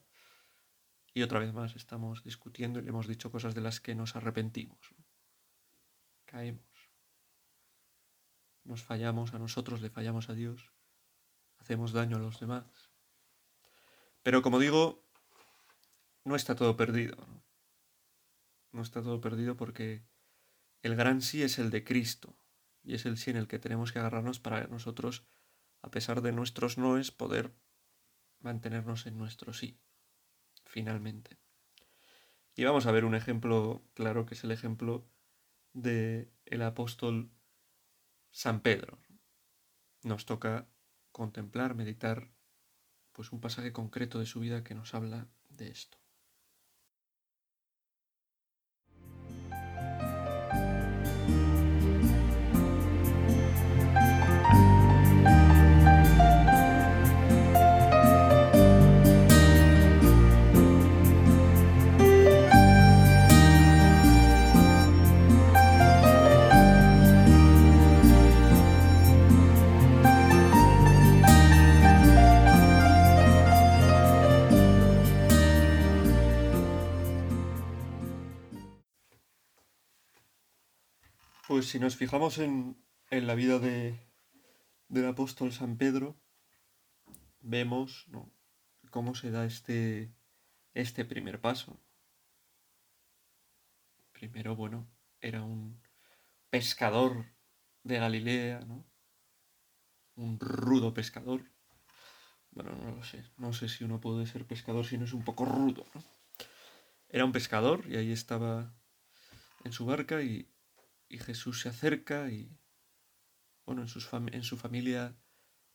y 1.14 1.22
otra 1.22 1.38
vez 1.38 1.52
más 1.52 1.76
estamos 1.76 2.25
discutiendo 2.25 2.78
y 2.78 2.82
le 2.82 2.88
hemos 2.88 3.06
dicho 3.06 3.30
cosas 3.30 3.54
de 3.54 3.61
las 3.61 3.80
que 3.80 3.94
nos 3.94 4.16
arrepentimos 4.16 4.94
caemos. 6.32 6.64
Nos 8.64 8.82
fallamos 8.82 9.34
a 9.34 9.38
nosotros, 9.38 9.82
le 9.82 9.90
fallamos 9.90 10.30
a 10.30 10.34
Dios, 10.34 10.72
hacemos 11.58 11.92
daño 11.92 12.16
a 12.16 12.20
los 12.20 12.40
demás. 12.40 12.90
Pero 14.22 14.40
como 14.40 14.58
digo, 14.58 15.04
no 16.25 16.34
está 16.37 16.56
todo 16.56 16.75
perdido. 16.76 17.16
No, 18.72 18.80
está 18.80 19.02
todo 19.02 19.20
perdido 19.20 19.56
porque 19.58 20.02
el 20.80 20.96
gran 20.96 21.20
sí 21.20 21.42
es 21.42 21.58
el 21.58 21.68
de 21.70 21.84
Cristo 21.84 22.34
y 22.82 22.94
es 22.94 23.04
el 23.04 23.18
sí 23.18 23.30
en 23.30 23.37
el 23.37 23.46
que 23.46 23.58
tenemos 23.58 23.92
que 23.92 23.99
agarrarnos 23.99 24.40
para 24.40 24.66
nosotros, 24.68 25.26
a 25.82 25.90
pesar 25.90 26.22
de 26.22 26.32
nuestros 26.32 26.78
noes, 26.78 27.10
poder 27.10 27.52
mantenernos 28.40 29.06
en 29.06 29.18
nuestro 29.18 29.52
sí, 29.52 29.78
finalmente. 30.64 31.38
Y 32.54 32.64
vamos 32.64 32.86
a 32.86 32.92
ver 32.92 33.04
un 33.04 33.14
ejemplo 33.14 33.82
claro 33.94 34.26
que 34.26 34.34
es 34.34 34.44
el 34.44 34.50
ejemplo 34.50 35.06
de 35.72 36.30
el 36.44 36.62
apóstol 36.62 37.30
San 38.30 38.60
Pedro. 38.60 38.98
Nos 40.02 40.26
toca 40.26 40.68
contemplar, 41.12 41.74
meditar, 41.74 42.30
pues 43.12 43.32
un 43.32 43.40
pasaje 43.40 43.72
concreto 43.72 44.18
de 44.18 44.26
su 44.26 44.40
vida 44.40 44.64
que 44.64 44.74
nos 44.74 44.94
habla 44.94 45.28
de 45.48 45.68
esto. 45.68 46.01
Pues 81.62 81.71
si 81.71 81.78
nos 81.78 81.95
fijamos 81.95 82.38
en, 82.38 82.76
la 83.09 83.37
vida 83.37 83.61
de, 83.61 83.97
del 84.88 85.07
apóstol 85.07 85.52
San 85.52 85.76
Pedro, 85.76 86.21
vemos 87.38 88.09
cómo 88.90 89.14
se 89.14 89.31
da 89.31 89.45
este, 89.45 90.12
este 90.75 91.04
primer 91.04 91.40
paso. 91.40 91.81
Primero, 94.11 94.57
bueno, 94.57 94.90
era 95.21 95.45
un 95.45 95.81
pescador 96.50 97.26
de 97.85 97.99
Galilea, 97.99 98.62
¿no? 98.62 98.85
Un 100.16 100.40
rudo 100.40 100.92
pescador. 100.92 101.45
Bueno, 102.50 102.75
no 102.75 102.90
lo 102.90 103.04
sé. 103.04 103.25
No 103.37 103.52
sé 103.52 103.69
si 103.69 103.85
uno 103.85 104.00
puede 104.00 104.26
ser 104.26 104.49
pescador 104.49 104.85
si 104.85 104.99
no 104.99 105.04
es 105.04 105.12
un 105.12 105.23
poco 105.23 105.45
rudo, 105.45 105.87
¿no? 105.95 106.02
Era 107.09 107.25
un 107.25 107.31
pescador 107.31 107.85
y 107.88 107.95
ahí 107.95 108.11
estaba 108.11 108.75
en 109.62 109.71
su 109.71 109.87
barca 109.87 110.23
y, 110.23 110.51
y 111.12 111.19
Jesús 111.19 111.61
se 111.61 111.69
acerca 111.69 112.31
y, 112.31 112.59
bueno, 113.66 113.83
en, 113.83 114.35
en 114.35 114.42
su 114.42 114.57
familia, 114.57 115.14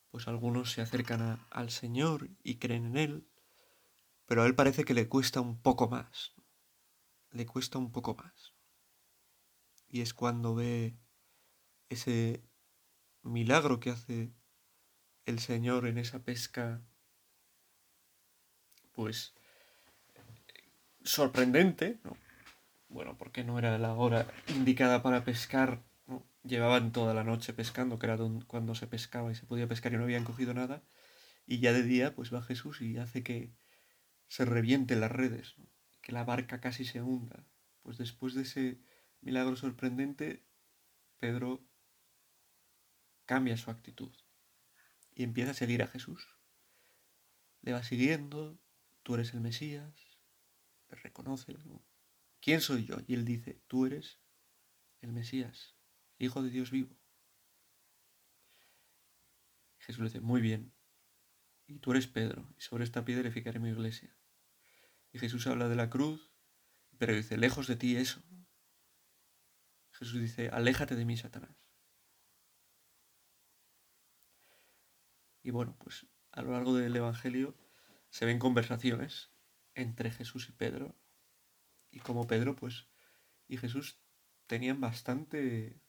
pues 0.09 0.27
algunos 0.27 0.71
se 0.71 0.81
acercan 0.81 1.45
al 1.51 1.69
Señor 1.69 2.31
y 2.41 2.57
creen 2.57 2.87
en 2.87 2.97
Él, 2.97 3.27
pero 4.25 4.41
a 4.41 4.47
Él 4.47 4.55
parece 4.55 4.83
que 4.83 4.95
le 4.95 5.07
cuesta 5.07 5.39
un 5.39 5.61
poco 5.61 5.87
más, 5.87 6.33
le 7.29 7.45
cuesta 7.45 7.77
un 7.77 7.91
poco 7.91 8.15
más. 8.15 8.55
Y 9.87 10.01
es 10.01 10.15
cuando 10.15 10.55
ve 10.55 10.97
ese 11.89 12.43
milagro 13.21 13.79
que 13.79 13.91
hace 13.91 14.33
el 15.25 15.37
Señor 15.37 15.85
en 15.85 15.99
esa 15.99 16.23
pesca, 16.23 16.81
pues 18.91 19.35
sorprendente, 21.03 21.99
¿no? 22.03 22.26
Bueno, 22.89 23.17
porque 23.17 23.43
no 23.43 23.59
era 23.59 23.77
la 23.77 23.93
hora 23.93 24.27
indicada 24.47 25.03
para 25.03 25.23
pescar, 25.23 25.83
¿no? 26.07 26.25
Llevaban 26.43 26.91
toda 26.91 27.13
la 27.13 27.23
noche 27.23 27.53
pescando, 27.53 27.99
que 27.99 28.05
era 28.05 28.17
cuando 28.47 28.75
se 28.75 28.87
pescaba 28.87 29.31
y 29.31 29.35
se 29.35 29.45
podía 29.45 29.67
pescar 29.67 29.93
y 29.93 29.97
no 29.97 30.03
habían 30.03 30.23
cogido 30.23 30.53
nada, 30.53 30.83
y 31.45 31.59
ya 31.59 31.73
de 31.73 31.83
día 31.83 32.15
pues 32.15 32.33
va 32.33 32.41
Jesús 32.41 32.81
y 32.81 32.97
hace 32.97 33.23
que 33.23 33.53
se 34.27 34.45
revienten 34.45 35.01
las 35.01 35.11
redes, 35.11 35.55
que 36.01 36.11
la 36.11 36.23
barca 36.23 36.59
casi 36.61 36.85
se 36.85 37.01
hunda. 37.01 37.45
Pues 37.83 37.97
después 37.97 38.33
de 38.33 38.43
ese 38.43 38.79
milagro 39.21 39.55
sorprendente, 39.55 40.45
Pedro 41.19 41.65
cambia 43.25 43.57
su 43.57 43.71
actitud 43.71 44.13
y 45.13 45.23
empieza 45.23 45.51
a 45.51 45.55
seguir 45.55 45.83
a 45.83 45.87
Jesús. 45.87 46.27
Le 47.61 47.73
va 47.73 47.83
siguiendo, 47.83 48.59
tú 49.03 49.15
eres 49.15 49.33
el 49.33 49.41
Mesías, 49.41 49.93
le 50.89 50.95
reconoce, 50.95 51.55
¿quién 52.47 52.61
soy 52.61 52.85
yo? 52.85 52.95
Y 53.05 53.13
él 53.13 53.25
dice, 53.25 53.61
tú 53.67 53.85
eres 53.85 54.21
el 55.01 55.11
Mesías, 55.11 55.75
Hijo 56.17 56.41
de 56.41 56.49
Dios 56.49 56.71
vivo. 56.71 56.97
Jesús 59.79 59.99
le 59.99 60.05
dice, 60.05 60.21
muy 60.21 60.39
bien, 60.39 60.73
y 61.67 61.79
tú 61.79 61.91
eres 61.91 62.07
Pedro, 62.07 62.47
y 62.57 62.61
sobre 62.61 62.85
esta 62.85 63.03
piedra 63.03 63.27
edificaré 63.27 63.59
mi 63.59 63.67
iglesia. 63.67 64.17
Y 65.11 65.19
Jesús 65.19 65.45
habla 65.45 65.67
de 65.67 65.75
la 65.75 65.89
cruz, 65.89 66.31
pero 66.97 67.13
dice, 67.13 67.35
lejos 67.35 67.67
de 67.67 67.75
ti 67.75 67.97
eso. 67.97 68.23
Jesús 69.91 70.21
dice, 70.21 70.47
aléjate 70.47 70.95
de 70.95 71.03
mí, 71.03 71.17
Satanás. 71.17 71.51
Y 75.43 75.51
bueno, 75.51 75.75
pues 75.79 76.07
a 76.31 76.43
lo 76.43 76.53
largo 76.53 76.73
del 76.75 76.95
Evangelio 76.95 77.57
se 78.09 78.25
ven 78.25 78.39
conversaciones 78.39 79.31
entre 79.75 80.11
Jesús 80.11 80.47
y 80.47 80.53
Pedro. 80.53 80.95
Y 81.91 81.99
como 81.99 82.27
Pedro, 82.27 82.55
pues, 82.55 82.87
y 83.47 83.57
Jesús 83.57 83.99
tenían 84.45 84.79
bastante 84.81 85.81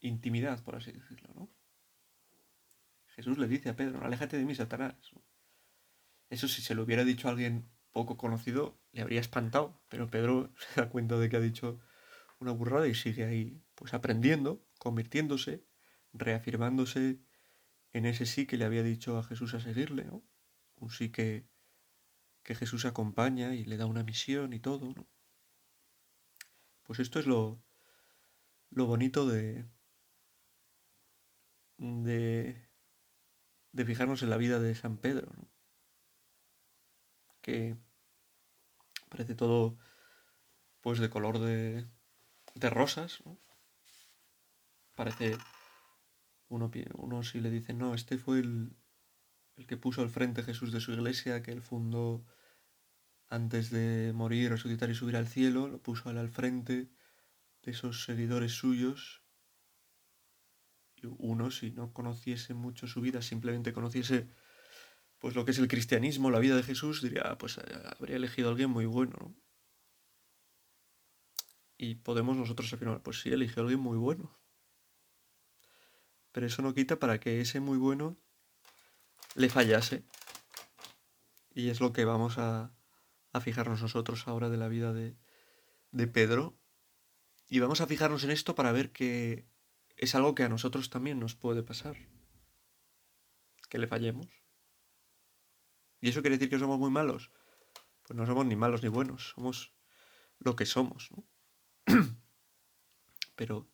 intimidad, 0.00 0.62
por 0.62 0.76
así 0.76 0.92
decirlo, 0.92 1.32
¿no? 1.34 1.50
Jesús 3.06 3.38
le 3.38 3.46
dice 3.46 3.68
a 3.68 3.76
Pedro, 3.76 4.04
aléjate 4.04 4.36
de 4.36 4.44
mí, 4.44 4.54
Satanás. 4.54 4.94
Eso 6.30 6.48
si 6.48 6.62
se 6.62 6.74
lo 6.74 6.82
hubiera 6.82 7.04
dicho 7.04 7.28
a 7.28 7.30
alguien 7.30 7.70
poco 7.92 8.16
conocido, 8.16 8.80
le 8.90 9.02
habría 9.02 9.20
espantado, 9.20 9.80
pero 9.88 10.10
Pedro 10.10 10.52
se 10.74 10.80
da 10.80 10.88
cuenta 10.88 11.18
de 11.18 11.28
que 11.28 11.36
ha 11.36 11.40
dicho 11.40 11.80
una 12.40 12.52
burrada 12.52 12.88
y 12.88 12.94
sigue 12.94 13.24
ahí, 13.24 13.62
pues 13.74 13.94
aprendiendo, 13.94 14.66
convirtiéndose, 14.78 15.64
reafirmándose 16.12 17.20
en 17.92 18.06
ese 18.06 18.26
sí 18.26 18.46
que 18.46 18.56
le 18.56 18.64
había 18.64 18.82
dicho 18.82 19.16
a 19.16 19.22
Jesús 19.22 19.54
a 19.54 19.60
seguirle, 19.60 20.04
¿no? 20.04 20.24
Un 20.76 20.90
sí 20.90 21.10
que, 21.10 21.46
que 22.42 22.56
Jesús 22.56 22.84
acompaña 22.84 23.54
y 23.54 23.64
le 23.64 23.76
da 23.76 23.86
una 23.86 24.02
misión 24.02 24.52
y 24.52 24.58
todo, 24.58 24.92
¿no? 24.92 25.08
Pues 26.84 27.00
esto 27.00 27.18
es 27.18 27.26
lo, 27.26 27.62
lo 28.70 28.86
bonito 28.86 29.26
de, 29.26 29.66
de, 31.78 32.68
de 33.72 33.84
fijarnos 33.84 34.22
en 34.22 34.30
la 34.30 34.36
vida 34.36 34.60
de 34.60 34.74
San 34.74 34.98
Pedro. 34.98 35.32
Que 37.40 37.76
parece 39.08 39.34
todo 39.34 39.78
pues 40.80 40.98
de 40.98 41.08
color 41.08 41.38
de, 41.38 41.88
de 42.54 42.70
rosas. 42.70 43.22
Parece 44.94 45.36
uno, 46.48 46.70
uno 46.94 47.22
si 47.22 47.40
le 47.40 47.50
dice, 47.50 47.72
no, 47.72 47.94
este 47.94 48.18
fue 48.18 48.40
el, 48.40 48.76
el 49.56 49.66
que 49.66 49.76
puso 49.76 50.02
al 50.02 50.10
frente 50.10 50.42
Jesús 50.42 50.72
de 50.72 50.80
su 50.80 50.92
iglesia, 50.92 51.42
que 51.42 51.52
él 51.52 51.62
fundó 51.62 52.24
antes 53.34 53.70
de 53.70 54.12
morir, 54.14 54.50
resucitar 54.50 54.88
y 54.90 54.94
subir 54.94 55.16
al 55.16 55.26
cielo, 55.26 55.66
lo 55.66 55.82
puso 55.82 56.08
al 56.08 56.28
frente 56.28 56.88
de 57.62 57.70
esos 57.72 58.04
seguidores 58.04 58.52
suyos. 58.52 59.22
Y 60.94 61.06
uno, 61.18 61.50
si 61.50 61.72
no 61.72 61.92
conociese 61.92 62.54
mucho 62.54 62.86
su 62.86 63.00
vida, 63.00 63.22
simplemente 63.22 63.72
conociese 63.72 64.28
pues 65.18 65.34
lo 65.34 65.44
que 65.44 65.50
es 65.50 65.58
el 65.58 65.68
cristianismo, 65.68 66.30
la 66.30 66.38
vida 66.38 66.54
de 66.54 66.62
Jesús, 66.62 67.02
diría, 67.02 67.36
pues 67.38 67.58
eh, 67.58 67.62
habría 67.98 68.16
elegido 68.16 68.48
a 68.48 68.50
alguien 68.52 68.70
muy 68.70 68.86
bueno, 68.86 69.16
¿no? 69.18 69.34
Y 71.76 71.96
podemos 71.96 72.36
nosotros 72.36 72.72
afirmar, 72.72 73.02
pues 73.02 73.20
sí, 73.20 73.30
eligió 73.30 73.62
a 73.62 73.64
alguien 73.64 73.80
muy 73.80 73.98
bueno. 73.98 74.30
Pero 76.30 76.46
eso 76.46 76.62
no 76.62 76.74
quita 76.74 77.00
para 77.00 77.18
que 77.18 77.40
ese 77.40 77.58
muy 77.58 77.78
bueno 77.78 78.16
le 79.34 79.48
fallase. 79.48 80.04
Y 81.52 81.70
es 81.70 81.80
lo 81.80 81.92
que 81.92 82.04
vamos 82.04 82.38
a, 82.38 82.74
a 83.34 83.40
fijarnos 83.40 83.82
nosotros 83.82 84.28
ahora 84.28 84.48
de 84.48 84.56
la 84.56 84.68
vida 84.68 84.92
de, 84.92 85.16
de 85.90 86.06
Pedro. 86.06 86.56
Y 87.48 87.58
vamos 87.58 87.80
a 87.80 87.86
fijarnos 87.86 88.22
en 88.24 88.30
esto 88.30 88.54
para 88.54 88.72
ver 88.72 88.92
que 88.92 89.44
es 89.96 90.14
algo 90.14 90.34
que 90.34 90.44
a 90.44 90.48
nosotros 90.48 90.88
también 90.88 91.18
nos 91.18 91.34
puede 91.34 91.64
pasar. 91.64 91.96
Que 93.68 93.78
le 93.78 93.88
fallemos. 93.88 94.28
¿Y 96.00 96.10
eso 96.10 96.22
quiere 96.22 96.36
decir 96.36 96.48
que 96.48 96.60
somos 96.60 96.78
muy 96.78 96.90
malos? 96.90 97.32
Pues 98.04 98.16
no 98.16 98.24
somos 98.24 98.46
ni 98.46 98.54
malos 98.54 98.82
ni 98.84 98.88
buenos, 98.88 99.30
somos 99.30 99.74
lo 100.38 100.54
que 100.54 100.64
somos. 100.64 101.10
Pero 103.34 103.68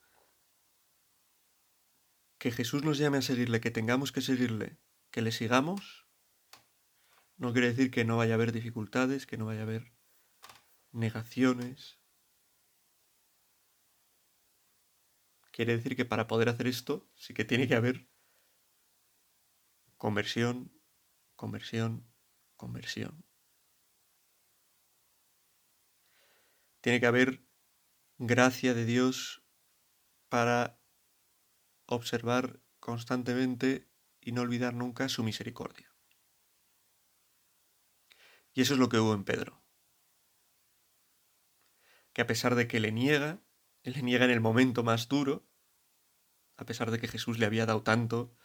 que 2.39 2.51
Jesús 2.51 2.83
nos 2.83 2.97
llame 2.97 3.19
a 3.19 3.23
seguirle, 3.23 3.61
que 3.61 3.71
tengamos 3.71 4.11
que 4.11 4.23
seguirle, 4.23 4.79
que 5.11 5.21
le 5.21 5.33
sigamos, 5.33 6.07
no 7.41 7.55
quiere 7.55 7.69
decir 7.69 7.91
que 7.91 8.05
no 8.05 8.19
vaya 8.19 8.35
a 8.35 8.37
haber 8.37 8.53
dificultades, 8.53 9.27
que 9.27 9.39
no 9.39 9.47
vaya 9.47 9.61
a 9.61 9.63
haber 9.63 9.95
negaciones. 10.93 11.99
Quiere 15.51 15.75
decir 15.75 15.97
que 15.97 16.05
para 16.05 16.27
poder 16.27 16.51
hacer 16.51 16.67
esto 16.67 17.09
sí 17.15 17.33
que 17.33 17.47
tiene 17.47 17.67
que 17.67 17.75
haber 17.75 18.07
conversión, 19.97 20.71
conversión, 21.35 22.07
conversión. 22.57 23.25
Tiene 26.83 27.01
que 27.01 27.07
haber 27.07 27.43
gracia 28.19 28.75
de 28.75 28.85
Dios 28.85 29.43
para 30.29 30.79
observar 31.87 32.61
constantemente 32.81 33.89
y 34.21 34.33
no 34.33 34.43
olvidar 34.43 34.75
nunca 34.75 35.09
su 35.09 35.25
misericordia. 35.25 35.90
Y 38.53 38.63
eso 38.63 38.75
es 38.75 38.81
lo 38.81 38.89
que 38.89 38.99
hubo 38.99 39.15
en 39.15 39.25
Pedro. 39.25 39.63
Que 42.13 42.23
a 42.23 42.27
pesar 42.27 42.55
de 42.55 42.67
que 42.67 42.81
le 42.81 42.93
niega, 42.93 43.41
le 43.83 44.03
niega 44.03 44.25
en 44.25 44.31
el 44.31 44.41
momento 44.41 44.83
más 44.83 45.09
duro, 45.09 45.47
a 46.57 46.67
pesar 46.67 46.91
de 46.91 46.99
que 46.99 47.09
Jesús 47.09 47.39
le 47.39 47.47
había 47.47 47.67
dado 47.67 47.83
tanto, 47.83 48.37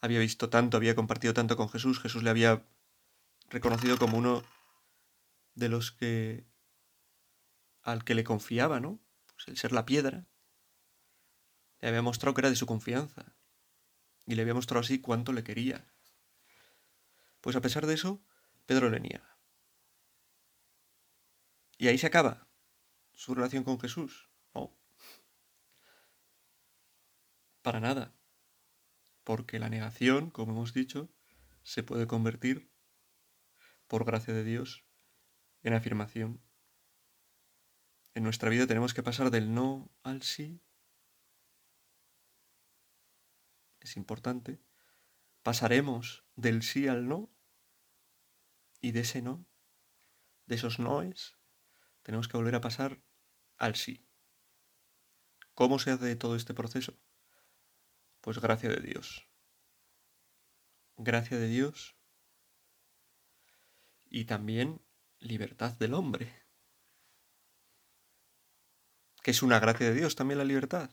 había 0.00 0.20
visto 0.20 0.50
tanto, 0.50 0.76
había 0.76 0.94
compartido 0.94 1.34
tanto 1.34 1.56
con 1.56 1.68
Jesús, 1.68 2.00
Jesús 2.00 2.22
le 2.22 2.30
había 2.30 2.64
reconocido 3.48 3.98
como 3.98 4.18
uno 4.18 4.44
de 5.54 5.68
los 5.68 5.90
que 5.90 6.46
al 7.82 8.04
que 8.04 8.14
le 8.14 8.24
confiaba, 8.24 8.80
¿no? 8.80 9.00
Pues 9.34 9.48
el 9.48 9.56
ser 9.56 9.72
la 9.72 9.86
piedra, 9.86 10.26
le 11.80 11.88
había 11.88 12.02
mostrado 12.02 12.34
que 12.34 12.42
era 12.42 12.50
de 12.50 12.56
su 12.56 12.66
confianza. 12.66 13.34
Y 14.26 14.34
le 14.34 14.42
había 14.42 14.54
mostrado 14.54 14.80
así 14.80 15.00
cuánto 15.00 15.32
le 15.32 15.42
quería. 15.42 15.90
Pues 17.40 17.56
a 17.56 17.60
pesar 17.60 17.86
de 17.86 17.94
eso, 17.94 18.22
Pedro 18.66 18.90
le 18.90 19.00
niega. 19.00 19.38
Y 21.78 21.88
ahí 21.88 21.96
se 21.96 22.06
acaba 22.06 22.48
su 23.12 23.34
relación 23.34 23.64
con 23.64 23.80
Jesús. 23.80 24.28
No. 24.54 24.76
Para 27.62 27.80
nada. 27.80 28.14
Porque 29.24 29.58
la 29.58 29.68
negación, 29.68 30.30
como 30.30 30.52
hemos 30.52 30.72
dicho, 30.72 31.08
se 31.62 31.82
puede 31.82 32.06
convertir, 32.06 32.72
por 33.86 34.04
gracia 34.04 34.34
de 34.34 34.44
Dios, 34.44 34.84
en 35.62 35.74
afirmación. 35.74 36.42
En 38.14 38.24
nuestra 38.24 38.50
vida 38.50 38.66
tenemos 38.66 38.94
que 38.94 39.02
pasar 39.02 39.30
del 39.30 39.54
no 39.54 39.90
al 40.02 40.22
sí. 40.22 40.60
Es 43.80 43.96
importante. 43.96 44.60
Pasaremos 45.48 46.26
del 46.36 46.62
sí 46.62 46.88
al 46.88 47.08
no 47.08 47.34
y 48.82 48.92
de 48.92 49.00
ese 49.00 49.22
no, 49.22 49.46
de 50.44 50.56
esos 50.56 50.78
noes, 50.78 51.38
tenemos 52.02 52.28
que 52.28 52.36
volver 52.36 52.54
a 52.54 52.60
pasar 52.60 53.02
al 53.56 53.74
sí. 53.74 54.06
¿Cómo 55.54 55.78
se 55.78 55.90
hace 55.90 56.16
todo 56.16 56.36
este 56.36 56.52
proceso? 56.52 57.00
Pues 58.20 58.40
gracia 58.40 58.68
de 58.68 58.82
Dios. 58.82 59.26
Gracia 60.98 61.38
de 61.38 61.48
Dios 61.48 61.96
y 64.04 64.26
también 64.26 64.82
libertad 65.18 65.72
del 65.78 65.94
hombre. 65.94 66.30
Que 69.22 69.30
es 69.30 69.42
una 69.42 69.60
gracia 69.60 69.88
de 69.88 69.94
Dios 69.94 70.14
también 70.14 70.36
la 70.36 70.44
libertad, 70.44 70.90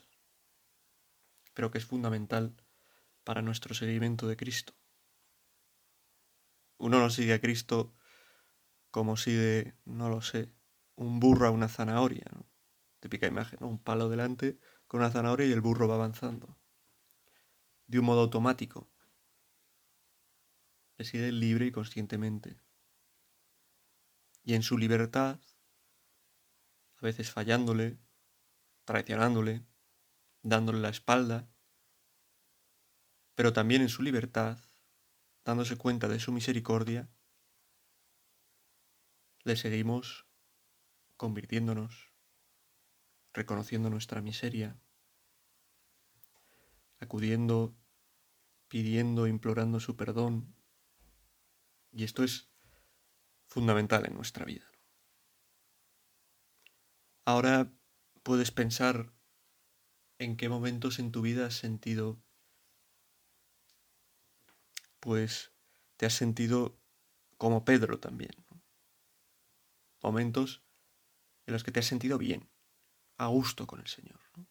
pero 1.54 1.72
que 1.72 1.78
es 1.78 1.86
fundamental 1.86 2.56
para 3.26 3.42
nuestro 3.42 3.76
seguimiento 3.76 4.28
de 4.28 4.38
Cristo. 4.38 4.74
Uno 6.78 7.00
no 7.00 7.10
sigue 7.10 7.34
a 7.34 7.42
Cristo 7.42 7.94
como 8.92 9.18
sigue, 9.18 9.76
no 9.84 10.08
lo 10.08 10.22
sé, 10.22 10.54
un 10.96 11.20
burro 11.20 11.48
a 11.48 11.52
una 11.52 11.68
zanahoria, 11.68 12.24
¿no? 12.34 12.46
Típica 13.02 13.28
imagen, 13.28 13.62
Un 13.62 13.78
palo 13.78 14.08
delante 14.08 14.58
con 14.88 15.02
una 15.02 15.12
zanahoria 15.12 15.48
y 15.48 15.52
el 15.52 15.60
burro 15.60 15.88
va 15.88 15.96
avanzando. 15.96 16.58
De 17.88 18.00
un 18.00 18.06
modo 18.06 18.22
automático. 18.22 18.90
Le 20.98 21.04
sigue 21.04 21.32
libre 21.32 21.66
y 21.66 21.72
conscientemente. 21.72 22.58
Y 24.44 24.54
en 24.54 24.64
su 24.64 24.78
libertad, 24.78 25.42
a 26.98 27.02
veces 27.02 27.32
fallándole, 27.32 28.00
traicionándole, 28.86 29.66
dándole 30.42 30.80
la 30.80 30.90
espalda, 30.90 31.50
pero 33.36 33.54
también 33.54 33.82
en 33.82 33.90
su 33.90 34.02
libertad, 34.02 34.58
dándose 35.44 35.78
cuenta 35.78 36.08
de 36.08 36.20
su 36.20 36.32
misericordia, 36.32 37.10
le 39.44 39.56
seguimos 39.56 40.26
convirtiéndonos, 41.18 42.12
reconociendo 43.34 43.90
nuestra 43.90 44.22
miseria, 44.22 44.80
acudiendo, 47.00 47.78
pidiendo, 48.70 49.28
implorando 49.28 49.80
su 49.80 49.96
perdón. 49.96 50.56
Y 51.92 52.04
esto 52.06 52.24
es 52.24 52.50
fundamental 53.46 54.06
en 54.08 54.16
nuestra 54.16 54.46
vida. 54.46 54.66
Ahora 57.26 57.72
puedes 58.24 58.52
pensar 58.52 59.14
en 60.18 60.38
qué 60.38 60.50
momentos 60.50 61.00
en 61.00 61.12
tu 61.12 61.22
vida 61.22 61.48
has 61.48 61.56
sentido 61.56 62.25
pues 65.06 65.54
te 65.98 66.08
has 66.08 66.14
sentido 66.14 66.82
como 67.38 67.64
Pedro 67.64 68.00
también. 68.00 68.32
Momentos 70.02 70.64
en 71.46 71.54
los 71.54 71.64
que 71.64 71.72
te 71.72 71.80
has 71.80 71.86
sentido 71.86 72.18
bien, 72.18 72.50
a 73.18 73.28
gusto 73.28 73.68
con 73.68 73.80
el 73.80 73.86
Señor. 73.86 74.20
En 74.36 74.48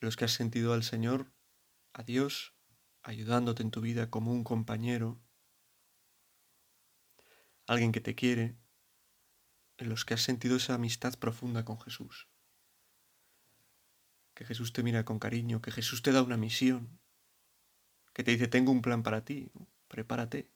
los 0.00 0.16
que 0.16 0.24
has 0.24 0.32
sentido 0.32 0.72
al 0.72 0.82
Señor, 0.82 1.32
a 1.92 2.02
Dios, 2.02 2.56
ayudándote 3.04 3.62
en 3.62 3.70
tu 3.70 3.82
vida 3.82 4.10
como 4.10 4.32
un 4.32 4.42
compañero, 4.42 5.22
alguien 7.68 7.92
que 7.92 8.00
te 8.00 8.16
quiere, 8.16 8.58
en 9.78 9.88
los 9.88 10.04
que 10.04 10.14
has 10.14 10.22
sentido 10.22 10.56
esa 10.56 10.74
amistad 10.74 11.16
profunda 11.20 11.64
con 11.64 11.80
Jesús. 11.80 12.28
Que 14.34 14.44
Jesús 14.44 14.72
te 14.72 14.82
mira 14.82 15.04
con 15.04 15.20
cariño, 15.20 15.62
que 15.62 15.70
Jesús 15.70 16.02
te 16.02 16.10
da 16.10 16.20
una 16.24 16.36
misión, 16.36 16.99
que 18.12 18.22
te 18.24 18.30
dice, 18.32 18.48
tengo 18.48 18.72
un 18.72 18.82
plan 18.82 19.02
para 19.02 19.24
ti, 19.24 19.50
prepárate. 19.88 20.50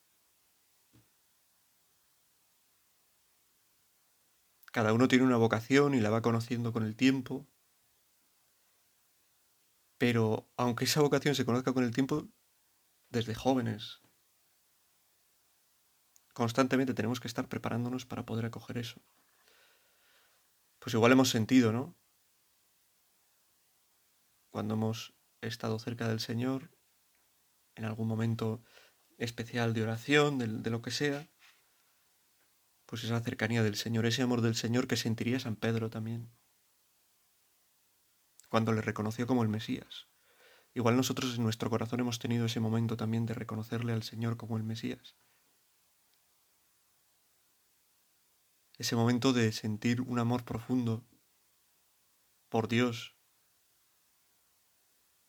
Cada 4.73 4.93
uno 4.93 5.09
tiene 5.09 5.25
una 5.25 5.39
vocación 5.39 5.95
y 5.95 6.01
la 6.01 6.11
va 6.11 6.21
conociendo 6.21 6.71
con 6.71 6.83
el 6.83 6.97
tiempo, 6.97 7.47
pero 9.99 10.49
aunque 10.57 10.85
esa 10.85 11.01
vocación 11.01 11.35
se 11.35 11.45
conozca 11.45 11.73
con 11.73 11.85
el 11.85 11.93
tiempo, 11.95 12.29
desde 13.11 13.35
jóvenes, 13.35 14.03
constantemente 16.35 16.93
tenemos 16.93 17.19
que 17.19 17.29
estar 17.29 17.49
preparándonos 17.49 18.05
para 18.05 18.27
poder 18.27 18.45
acoger 18.45 18.77
eso. 18.77 19.01
Pues 20.79 20.95
igual 20.95 21.11
hemos 21.13 21.31
sentido, 21.31 21.73
¿no? 21.73 21.97
Cuando 24.51 24.73
hemos 24.73 25.13
estado 25.43 25.79
cerca 25.79 26.09
del 26.09 26.19
Señor, 26.19 26.71
en 27.77 27.85
algún 27.85 28.09
momento 28.09 28.63
especial 29.19 29.75
de 29.75 29.83
oración, 29.83 30.39
de, 30.39 30.71
lo 30.71 30.83
que 30.83 30.91
sea, 30.91 31.29
pues 32.87 33.05
esa 33.05 33.21
cercanía 33.21 33.63
del 33.63 33.77
Señor, 33.77 34.07
ese 34.07 34.23
amor 34.23 34.41
del 34.41 34.55
Señor 34.55 34.87
que 34.87 34.97
sentiría 34.97 35.41
San 35.41 35.57
Pedro 35.57 35.91
también, 35.91 36.31
cuando 38.49 38.73
le 38.73 38.81
reconoció 38.81 39.27
como 39.27 39.43
el 39.43 39.49
Mesías. 39.49 40.09
Igual 40.75 40.97
nosotros 40.97 41.37
en 41.37 41.45
nuestro 41.45 41.71
corazón 41.71 42.01
hemos 42.01 42.19
tenido 42.19 42.47
ese 42.47 42.61
momento 42.61 42.97
también 42.97 43.27
de 43.27 43.35
reconocerle 43.35 43.93
al 43.93 44.03
Señor 44.03 44.37
como 44.37 44.57
el 44.57 44.65
Mesías. 44.65 45.17
Ese 48.77 48.97
momento 48.97 49.33
de 49.33 49.53
sentir 49.53 50.01
un 50.01 50.19
amor 50.19 50.45
profundo 50.45 51.05
por 52.49 52.67
Dios 52.67 53.17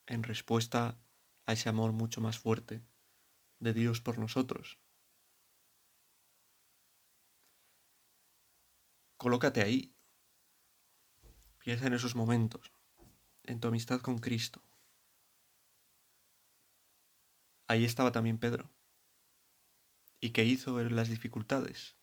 en 0.08 0.23
respuesta 0.23 0.99
a 1.45 1.53
ese 1.53 1.69
amor 1.69 1.91
mucho 1.91 2.21
más 2.21 2.39
fuerte 2.39 2.84
de 3.60 3.73
Dios 3.73 4.01
por 4.01 4.17
nosotros. 4.17 4.79
Colócate 9.17 9.62
ahí. 9.62 9.95
Piensa 11.60 11.88
en 11.88 11.93
esos 11.93 12.15
momentos, 12.15 12.71
en 13.43 13.60
tu 13.60 13.67
amistad 13.67 14.01
con 14.01 14.19
Cristo. 14.19 14.62
Ahí 17.67 17.86
estaba 17.86 18.12
también 18.12 18.38
Pedro. 18.38 18.69
¿Y 20.19 20.31
qué 20.31 20.43
hizo 20.43 20.79
en 20.79 20.95
las 20.95 21.10
dificultades? 21.10 21.95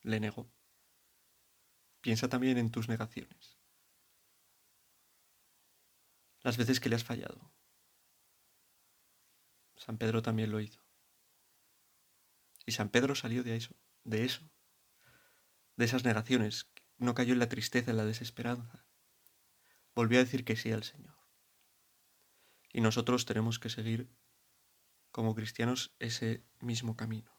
Le 0.00 0.20
negó. 0.20 0.50
Piensa 2.00 2.28
también 2.28 2.58
en 2.58 2.70
tus 2.70 2.88
negaciones. 2.88 3.58
Las 6.40 6.56
veces 6.56 6.80
que 6.80 6.88
le 6.88 6.96
has 6.96 7.04
fallado. 7.04 7.53
San 9.76 9.98
Pedro 9.98 10.22
también 10.22 10.50
lo 10.50 10.60
hizo. 10.60 10.80
Y 12.66 12.72
San 12.72 12.88
Pedro 12.88 13.14
salió 13.14 13.42
de 13.42 13.56
eso, 13.56 13.76
de 14.04 14.24
eso, 14.24 14.50
de 15.76 15.84
esas 15.84 16.04
negaciones, 16.04 16.70
no 16.96 17.14
cayó 17.14 17.32
en 17.32 17.38
la 17.38 17.48
tristeza, 17.48 17.90
en 17.90 17.96
la 17.96 18.04
desesperanza. 18.04 18.86
Volvió 19.94 20.18
a 20.18 20.24
decir 20.24 20.44
que 20.44 20.56
sí 20.56 20.72
al 20.72 20.84
Señor. 20.84 21.16
Y 22.72 22.80
nosotros 22.80 23.26
tenemos 23.26 23.58
que 23.58 23.70
seguir 23.70 24.10
como 25.10 25.34
cristianos 25.34 25.94
ese 25.98 26.44
mismo 26.60 26.96
camino. 26.96 27.33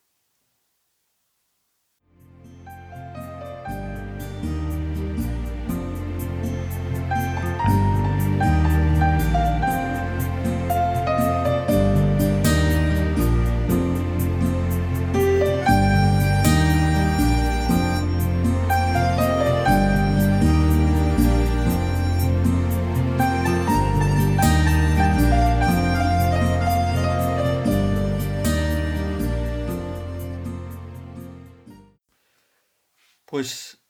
Pues 33.35 33.81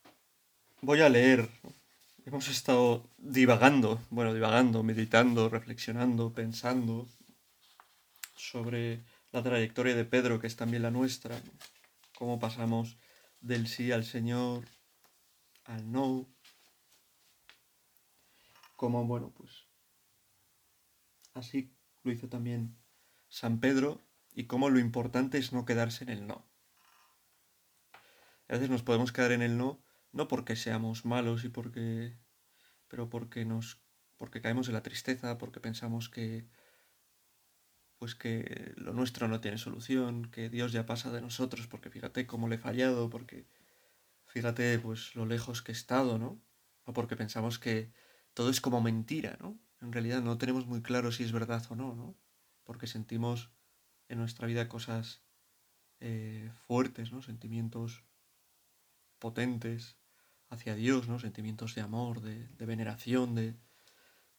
voy 0.81 1.01
a 1.01 1.09
leer. 1.09 1.47
Hemos 2.25 2.47
estado 2.47 3.07
divagando, 3.19 4.01
bueno, 4.09 4.33
divagando, 4.33 4.81
meditando, 4.81 5.49
reflexionando, 5.49 6.33
pensando 6.33 7.07
sobre 8.35 9.05
la 9.31 9.43
trayectoria 9.43 9.95
de 9.95 10.03
Pedro, 10.03 10.39
que 10.39 10.47
es 10.47 10.55
también 10.55 10.81
la 10.81 10.89
nuestra, 10.89 11.39
cómo 12.17 12.39
pasamos 12.39 12.97
del 13.39 13.67
sí 13.67 13.91
al 13.91 14.03
Señor, 14.03 14.65
al 15.65 15.91
no, 15.91 16.27
cómo, 18.75 19.05
bueno, 19.05 19.31
pues 19.31 19.67
así 21.35 21.71
lo 22.01 22.11
hizo 22.11 22.27
también 22.29 22.75
San 23.29 23.59
Pedro 23.59 24.01
y 24.33 24.45
cómo 24.45 24.71
lo 24.71 24.79
importante 24.79 25.37
es 25.37 25.53
no 25.53 25.65
quedarse 25.65 26.03
en 26.03 26.09
el 26.09 26.25
no. 26.25 26.54
A 28.47 28.53
veces 28.53 28.69
nos 28.69 28.83
podemos 28.83 29.11
quedar 29.11 29.31
en 29.31 29.41
el 29.41 29.57
no, 29.57 29.81
no 30.11 30.27
porque 30.27 30.55
seamos 30.55 31.05
malos 31.05 31.43
y 31.43 31.49
porque. 31.49 32.17
pero 32.87 33.09
porque 33.09 33.45
nos. 33.45 33.81
porque 34.17 34.41
caemos 34.41 34.67
en 34.67 34.73
la 34.75 34.83
tristeza, 34.83 35.37
porque 35.37 35.59
pensamos 35.59 36.09
que. 36.09 36.47
pues 37.97 38.15
que 38.15 38.73
lo 38.77 38.93
nuestro 38.93 39.27
no 39.27 39.41
tiene 39.41 39.57
solución, 39.57 40.29
que 40.31 40.49
Dios 40.49 40.71
ya 40.71 40.85
pasa 40.85 41.11
de 41.11 41.21
nosotros, 41.21 41.67
porque 41.67 41.89
fíjate 41.89 42.27
cómo 42.27 42.47
le 42.47 42.55
he 42.55 42.59
fallado, 42.59 43.09
porque. 43.09 43.47
fíjate 44.27 44.79
pues 44.79 45.15
lo 45.15 45.25
lejos 45.25 45.61
que 45.61 45.71
he 45.71 45.75
estado, 45.75 46.19
¿no? 46.19 46.41
O 46.85 46.93
porque 46.93 47.15
pensamos 47.15 47.59
que 47.59 47.91
todo 48.33 48.49
es 48.49 48.61
como 48.61 48.81
mentira, 48.81 49.37
¿no? 49.41 49.59
En 49.81 49.91
realidad 49.91 50.21
no 50.21 50.37
tenemos 50.37 50.65
muy 50.67 50.81
claro 50.81 51.11
si 51.11 51.23
es 51.23 51.31
verdad 51.31 51.63
o 51.69 51.75
no, 51.75 51.95
¿no? 51.95 52.15
Porque 52.63 52.87
sentimos 52.87 53.51
en 54.07 54.19
nuestra 54.19 54.47
vida 54.47 54.69
cosas 54.69 55.23
eh, 55.99 56.51
fuertes, 56.67 57.11
¿no? 57.11 57.21
Sentimientos 57.21 58.03
potentes 59.19 59.97
hacia 60.49 60.75
Dios, 60.75 61.07
¿no? 61.07 61.19
Sentimientos 61.19 61.75
de 61.75 61.81
amor, 61.81 62.21
de, 62.21 62.65
veneración, 62.65 63.35
de, 63.35 63.55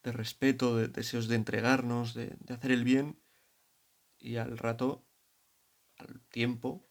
respeto, 0.03 0.77
de 0.77 0.87
deseos 0.87 1.27
de 1.27 1.35
entregarnos, 1.35 2.13
de, 2.13 2.37
de 2.39 2.53
hacer 2.53 2.71
el 2.71 2.83
bien. 2.83 3.19
Y 4.17 4.37
al 4.37 4.57
rato, 4.57 5.05
al 5.97 6.21
tiempo, 6.29 6.89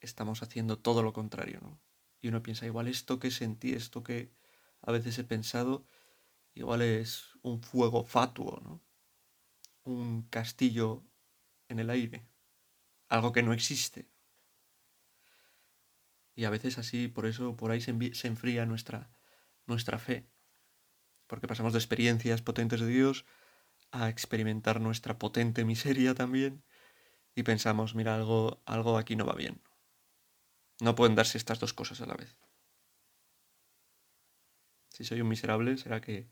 estamos 0.00 0.42
haciendo 0.42 0.78
todo 0.78 1.02
lo 1.02 1.12
contrario, 1.12 1.60
¿no? 1.62 1.80
Y 2.20 2.28
uno 2.28 2.42
piensa, 2.42 2.66
igual 2.66 2.88
esto 2.88 3.18
que 3.18 3.30
sentí, 3.30 3.72
esto 3.72 4.02
que 4.02 4.32
a 4.80 4.92
veces 4.92 5.18
he 5.18 5.24
pensado, 5.24 5.86
igual 6.54 6.82
es 6.82 7.36
un 7.42 7.62
fuego 7.62 8.04
fatuo, 8.04 8.60
¿no? 8.62 8.82
Un 9.84 10.22
castillo 10.22 11.04
en 11.68 11.78
el 11.78 11.90
aire, 11.90 12.26
algo 13.08 13.32
que 13.32 13.42
no 13.42 13.52
existe. 13.52 14.08
Y 16.36 16.44
a 16.44 16.50
veces 16.50 16.76
así, 16.76 17.08
por 17.08 17.24
eso, 17.24 17.56
por 17.56 17.70
ahí 17.70 17.80
se, 17.80 17.90
enfría 17.90 18.66
nuestra, 18.66 19.10
nuestra 19.66 19.98
fe, 19.98 20.28
porque 21.26 21.48
pasamos 21.48 21.72
de 21.72 21.78
experiencias 21.78 22.42
potentes 22.42 22.80
de 22.80 22.86
Dios 22.86 23.24
a 23.90 24.10
experimentar 24.10 24.80
nuestra 24.80 25.18
potente 25.18 25.64
miseria 25.64 26.14
también 26.14 26.62
y 27.34 27.42
pensamos, 27.42 27.94
mira, 27.94 28.14
algo, 28.14 28.62
algo 28.66 28.98
aquí 28.98 29.16
no 29.16 29.24
va 29.24 29.34
bien. 29.34 29.62
No 30.80 30.94
pueden 30.94 31.16
darse 31.16 31.38
estas 31.38 31.58
dos 31.58 31.72
cosas 31.72 32.02
a 32.02 32.06
la 32.06 32.14
vez. 32.14 32.36
Si 34.90 35.04
soy 35.04 35.22
un 35.22 35.28
miserable, 35.28 35.78
será 35.78 36.02
que, 36.02 36.28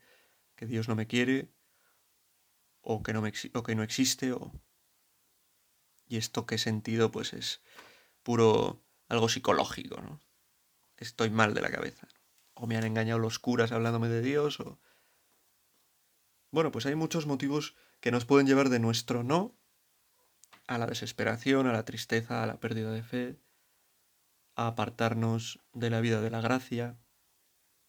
que 0.55 0.67
Dios 0.67 0.87
no 0.87 0.97
me 0.97 1.07
quiere 1.07 1.49
o 2.83 3.03
que 3.03 3.15
no, 3.15 3.23
me, 3.23 3.33
o 3.55 3.63
que 3.63 3.75
no 3.75 3.83
existe 3.83 4.33
o, 4.33 4.53
y 6.07 6.19
esto 6.19 6.45
he 6.51 6.59
sentido 6.59 7.11
pues 7.11 7.33
es 7.33 7.63
puro 8.23 8.84
algo 9.09 9.29
psicológico, 9.29 10.01
¿no? 10.01 10.21
Estoy 10.97 11.31
mal 11.31 11.55
de 11.55 11.61
la 11.61 11.71
cabeza. 11.71 12.09
O 12.55 12.67
me 12.67 12.77
han 12.77 12.85
engañado 12.85 13.19
los 13.19 13.39
curas 13.39 13.73
hablándome 13.73 14.09
de 14.09 14.23
Dios 14.23 14.61
o... 14.61 14.79
Bueno, 16.51 16.71
pues 16.71 16.87
hay 16.87 16.95
muchos 16.95 17.27
motivos 17.27 17.75
que 18.01 18.13
nos 18.13 18.25
pueden 18.25 18.47
llevar 18.47 18.69
de 18.69 18.79
nuestro 18.79 19.25
no 19.25 19.59
a 20.67 20.79
la 20.79 20.87
desesperación, 20.87 21.67
a 21.67 21.73
la 21.73 21.85
tristeza, 21.85 22.43
a 22.43 22.47
la 22.47 22.61
pérdida 22.61 22.93
de 22.93 23.03
fe, 23.03 23.41
a 24.55 24.69
apartarnos 24.69 25.61
de 25.73 25.91
la 25.91 26.01
vida 26.01 26.21
de 26.21 26.31
la 26.31 26.41
gracia, 26.41 26.97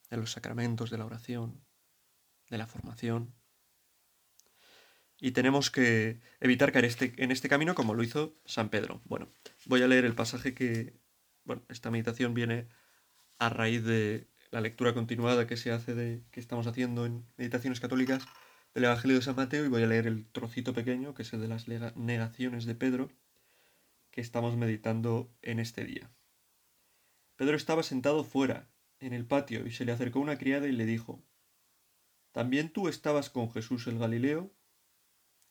de 0.10 0.17
los 0.17 0.32
sacramentos, 0.32 0.89
de 0.89 0.97
la 0.97 1.06
oración, 1.06 1.63
de 2.49 2.58
la 2.58 2.65
formación 2.65 3.36
y 5.19 5.32
tenemos 5.32 5.71
que 5.71 6.19
evitar 6.39 6.71
caer 6.71 6.86
este, 6.86 7.13
en 7.17 7.32
este 7.32 7.49
camino 7.49 7.75
como 7.75 7.93
lo 7.93 8.04
hizo 8.04 8.38
San 8.45 8.69
Pedro. 8.69 9.01
Bueno, 9.06 9.30
voy 9.65 9.82
a 9.82 9.88
leer 9.88 10.06
el 10.06 10.15
pasaje 10.15 10.54
que, 10.54 10.99
bueno, 11.45 11.63
esta 11.69 11.91
meditación 11.91 12.34
viene 12.34 12.67
a 13.38 13.49
raíz 13.49 13.84
de 13.84 14.27
la 14.51 14.62
lectura 14.62 14.93
continuada 14.93 15.47
que 15.47 15.58
se 15.58 15.71
hace 15.71 15.95
de, 15.95 16.23
que 16.31 16.39
estamos 16.39 16.67
haciendo 16.67 17.05
en 17.05 17.25
Meditaciones 17.38 17.79
Católicas 17.79 18.25
del 18.73 18.86
Evangelio 18.86 19.17
de 19.17 19.23
San 19.23 19.36
Mateo 19.36 19.65
y 19.65 19.69
voy 19.69 19.84
a 19.84 19.88
leer 19.88 20.08
el 20.08 20.25
trocito 20.27 20.73
pequeño 20.73 21.13
que 21.13 21.21
es 21.23 21.34
el 21.34 21.41
de 21.41 21.47
las 21.47 21.67
negaciones 21.67 22.65
de 22.65 22.75
Pedro 22.75 23.10
que 24.12 24.21
estamos 24.21 24.58
meditando 24.58 25.29
en 25.41 25.60
este 25.60 25.84
día. 25.84 26.10
Pedro 27.36 27.58
estaba 27.58 27.84
sentado 27.84 28.23
fuera, 28.23 28.69
en 28.99 29.13
el 29.13 29.25
patio, 29.25 29.67
y 29.67 29.71
se 29.71 29.84
le 29.84 29.91
acercó 29.91 30.19
una 30.19 30.38
criada 30.38 30.67
y 30.67 30.71
le 30.71 30.86
dijo, 30.86 31.21
¿También 32.31 32.69
tú 32.69 32.88
estabas 32.88 33.29
con 33.29 33.51
Jesús 33.51 33.88
el 33.88 33.99
Galileo? 33.99 34.53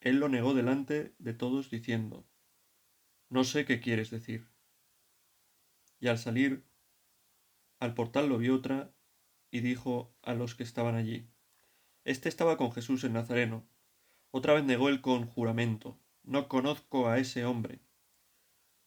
Él 0.00 0.18
lo 0.18 0.28
negó 0.28 0.54
delante 0.54 1.14
de 1.18 1.34
todos 1.34 1.70
diciendo, 1.70 2.26
No 3.28 3.44
sé 3.44 3.66
qué 3.66 3.80
quieres 3.80 4.10
decir. 4.10 4.53
Y 6.04 6.08
al 6.08 6.18
salir 6.18 6.66
al 7.80 7.94
portal 7.94 8.28
lo 8.28 8.36
vio 8.36 8.56
otra 8.56 8.92
y 9.50 9.60
dijo 9.60 10.14
a 10.20 10.34
los 10.34 10.54
que 10.54 10.62
estaban 10.62 10.96
allí, 10.96 11.30
Este 12.04 12.28
estaba 12.28 12.58
con 12.58 12.72
Jesús 12.72 13.04
el 13.04 13.14
Nazareno. 13.14 13.66
Otra 14.30 14.52
vez 14.52 14.64
negó 14.64 14.90
él 14.90 15.00
con 15.00 15.24
juramento, 15.24 15.98
No 16.22 16.46
conozco 16.46 17.08
a 17.08 17.18
ese 17.20 17.46
hombre. 17.46 17.80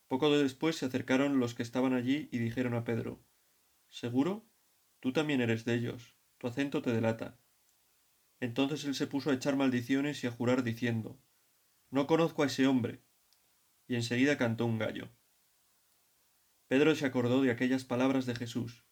Poco 0.07 0.29
después 0.29 0.75
se 0.75 0.85
acercaron 0.85 1.39
los 1.39 1.55
que 1.55 1.63
estaban 1.63 1.95
allí 1.95 2.29
y 2.31 2.37
dijeron 2.37 2.75
a 2.75 2.83
Pedro, 2.83 3.19
¿Seguro? 3.89 4.45
Tú 4.99 5.11
también 5.11 5.41
eres 5.41 5.65
de 5.65 5.73
ellos, 5.73 6.15
tu 6.37 6.45
acento 6.45 6.83
te 6.83 6.93
delata. 6.93 7.39
Entonces 8.39 8.85
él 8.85 8.93
se 8.93 9.07
puso 9.07 9.31
a 9.31 9.33
echar 9.33 9.55
maldiciones 9.55 10.23
y 10.23 10.27
a 10.27 10.31
jurar 10.31 10.61
diciendo, 10.61 11.19
No 11.89 12.05
conozco 12.05 12.43
a 12.43 12.45
ese 12.45 12.67
hombre. 12.67 13.01
Y 13.87 13.95
enseguida 13.95 14.37
cantó 14.37 14.67
un 14.67 14.77
gallo. 14.77 15.09
Pedro 16.67 16.95
se 16.95 17.05
acordó 17.05 17.41
de 17.41 17.51
aquellas 17.51 17.85
palabras 17.85 18.25
de 18.25 18.35
Jesús. 18.35 18.83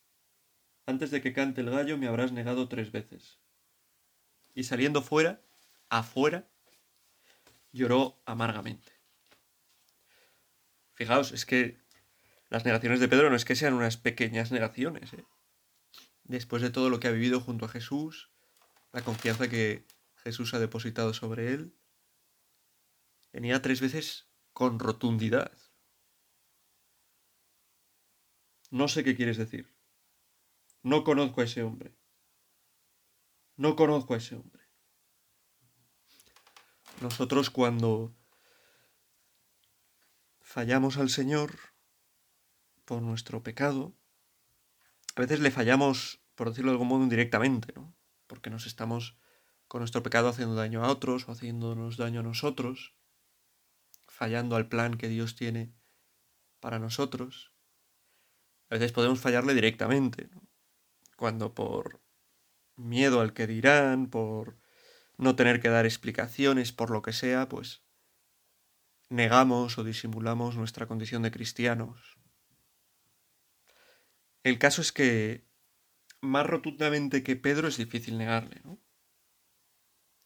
Antes 0.86 1.12
de 1.12 1.22
que 1.22 1.34
cante 1.34 1.62
el 1.62 1.70
gallo 1.70 1.98
me 1.98 2.08
habrás 2.08 2.32
negado 2.32 2.70
tres 2.70 2.92
veces. 2.92 3.40
Y 4.54 4.64
saliendo 4.64 5.02
fuera, 5.02 5.42
afuera, 5.90 6.48
lloró 7.72 8.22
amargamente. 8.26 8.94
Fijaos, 10.94 11.34
es 11.34 11.46
que 11.46 11.78
las 12.50 12.64
negaciones 12.64 13.02
de 13.02 13.10
Pedro 13.10 13.30
no 13.30 13.36
es 13.36 13.44
que 13.44 13.56
sean 13.56 13.74
unas 13.74 13.98
pequeñas 13.98 14.52
negaciones. 14.52 15.14
¿eh? 15.14 15.26
Después 16.24 16.62
de 16.62 16.70
todo 16.70 16.90
lo 16.90 17.00
que 17.00 17.10
ha 17.10 17.12
vivido 17.12 17.42
junto 17.42 17.66
a 17.66 17.70
Jesús, 17.70 18.30
la 18.94 19.02
confianza 19.02 19.50
que 19.50 19.86
Jesús 20.24 20.54
ha 20.54 20.60
depositado 20.60 21.14
sobre 21.14 21.54
él, 21.54 21.76
venía 23.34 23.62
tres 23.62 23.82
veces 23.82 24.28
con 24.54 24.80
rotundidad. 24.80 25.52
No 28.72 28.88
sé 28.88 29.04
qué 29.04 29.16
quieres 29.16 29.38
decir. 29.38 29.74
No 30.82 31.04
conozco 31.04 31.42
a 31.42 31.46
ese 31.46 31.64
hombre. 31.64 31.96
No 33.56 33.76
conozco 33.76 34.14
a 34.14 34.18
ese 34.18 34.36
hombre. 34.36 34.64
Nosotros 37.02 37.50
cuando 37.50 38.16
fallamos 40.42 40.98
al 40.98 41.10
Señor 41.10 41.58
por 42.86 43.02
nuestro 43.02 43.44
pecado, 43.44 43.94
a 45.16 45.22
veces 45.22 45.40
le 45.40 45.52
fallamos, 45.52 46.22
por 46.36 46.50
decirlo 46.50 46.72
de 46.72 46.76
algún 46.76 46.88
modo, 46.88 47.04
indirectamente, 47.04 47.74
¿no? 47.76 47.96
porque 48.28 48.50
nos 48.50 48.66
estamos 48.66 49.18
con 49.68 49.80
nuestro 49.80 50.04
pecado 50.04 50.30
haciendo 50.30 50.56
daño 50.56 50.84
a 50.84 50.90
otros 50.90 51.28
o 51.28 51.32
haciéndonos 51.32 51.98
daño 51.98 52.20
a 52.20 52.24
nosotros, 52.24 52.96
fallando 54.08 54.56
al 54.56 54.68
plan 54.68 54.98
que 54.98 55.08
Dios 55.08 55.36
tiene 55.36 55.74
para 56.60 56.80
nosotros. 56.80 57.55
A 58.70 58.76
veces 58.76 58.92
podemos 58.92 59.20
fallarle 59.20 59.54
directamente, 59.54 60.30
cuando 61.16 61.54
por 61.54 62.02
miedo 62.76 63.22
al 63.22 63.34
que 63.34 63.48
dirán, 63.48 64.10
por 64.10 64.58
no 65.18 65.36
tener 65.36 65.62
que 65.62 65.70
dar 65.70 65.86
explicaciones, 65.86 66.72
por 66.72 66.90
lo 66.90 67.02
que 67.02 67.14
sea, 67.14 67.48
pues 67.48 67.84
negamos 69.10 69.78
o 69.78 69.84
disimulamos 69.84 70.56
nuestra 70.56 70.88
condición 70.88 71.22
de 71.22 71.32
cristianos. 71.32 72.18
El 74.44 74.60
caso 74.60 74.82
es 74.82 74.92
que 74.92 75.48
más 76.22 76.46
rotundamente 76.46 77.24
que 77.24 77.36
Pedro 77.36 77.68
es 77.68 77.78
difícil 77.78 78.18
negarle, 78.18 78.62
¿no? 78.64 78.80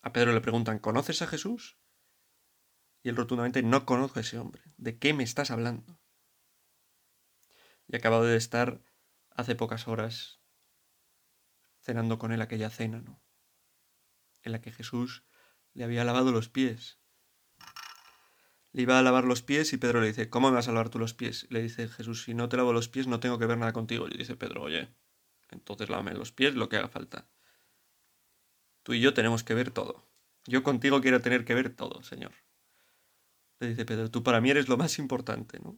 A 0.02 0.13
Pedro 0.13 0.34
le 0.34 0.41
preguntan, 0.41 0.80
¿conoces 0.80 1.21
a 1.21 1.28
Jesús? 1.28 1.78
Y 3.04 3.10
él 3.10 3.15
rotundamente, 3.15 3.63
no 3.63 3.86
conozco 3.86 4.19
a 4.19 4.21
ese 4.21 4.38
hombre. 4.38 4.62
¿De 4.78 4.97
qué 4.97 5.13
me 5.13 5.23
estás 5.23 5.52
hablando? 5.52 5.99
Y 7.89 7.95
acabado 7.95 8.23
de 8.23 8.38
estar 8.38 8.82
hace 9.32 9.56
pocas 9.56 9.88
horas 9.88 10.39
cenando 11.82 12.19
con 12.19 12.32
él 12.32 12.41
aquella 12.41 12.69
cena, 12.69 13.02
¿no? 13.02 13.21
En 14.43 14.52
la 14.52 14.62
que 14.62 14.71
Jesús 14.71 15.23
le 15.73 15.84
había 15.84 16.04
lavado 16.04 16.32
los 16.32 16.49
pies. 16.49 16.99
Le 18.71 18.84
iba 18.84 18.99
a 18.99 19.02
lavar 19.02 19.25
los 19.25 19.41
pies 19.41 19.73
y 19.73 19.78
Pedro 19.78 20.02
le 20.02 20.08
dice, 20.08 20.30
¿cómo 20.30 20.49
me 20.49 20.56
vas 20.56 20.67
a 20.67 20.71
lavar 20.71 20.89
tú 20.89 20.99
los 20.99 21.15
pies? 21.15 21.47
Le 21.49 21.62
dice 21.63 21.88
Jesús, 21.88 22.23
si 22.23 22.36
no 22.36 22.47
te 22.47 22.58
lavo 22.58 22.71
los 22.71 22.89
pies 22.89 23.08
no 23.08 23.19
tengo 23.19 23.39
que 23.39 23.47
ver 23.47 23.58
nada 23.58 23.73
contigo. 23.73 24.08
Y 24.08 24.17
dice 24.17 24.36
Pedro, 24.36 24.62
oye, 24.62 24.93
entonces 25.49 25.89
lávame 25.89 26.13
los 26.13 26.32
pies, 26.32 26.54
lo 26.54 26.69
que 26.69 26.78
haga 26.78 26.89
falta. 26.89 27.28
Tú 28.84 28.93
y 28.93 29.02
yo 29.02 29.15
tenemos 29.15 29.43
que 29.43 29.56
ver 29.56 29.71
todo. 29.71 30.08
Yo 30.45 30.62
contigo 30.62 31.02
quiero 31.02 31.21
tener 31.21 31.43
que 31.43 31.56
ver 31.56 31.75
todo, 31.75 32.04
Señor. 32.04 32.34
Le 33.60 33.69
dice 33.69 33.86
Pedro, 33.86 34.12
tú 34.12 34.21
para 34.21 34.39
mí 34.41 34.52
eres 34.52 34.69
lo 34.69 34.78
más 34.78 34.99
importante, 34.99 35.60
¿no? 35.60 35.78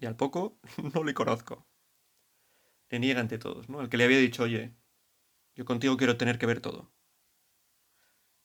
Y 0.00 0.06
al 0.06 0.16
poco 0.16 0.58
no 0.94 1.04
le 1.04 1.12
conozco. 1.12 1.66
Le 2.88 2.98
niega 2.98 3.20
ante 3.20 3.38
todos, 3.38 3.68
¿no? 3.68 3.80
Al 3.80 3.90
que 3.90 3.98
le 3.98 4.04
había 4.04 4.18
dicho, 4.18 4.44
oye, 4.44 4.74
yo 5.54 5.66
contigo 5.66 5.98
quiero 5.98 6.16
tener 6.16 6.38
que 6.38 6.46
ver 6.46 6.60
todo. 6.60 6.90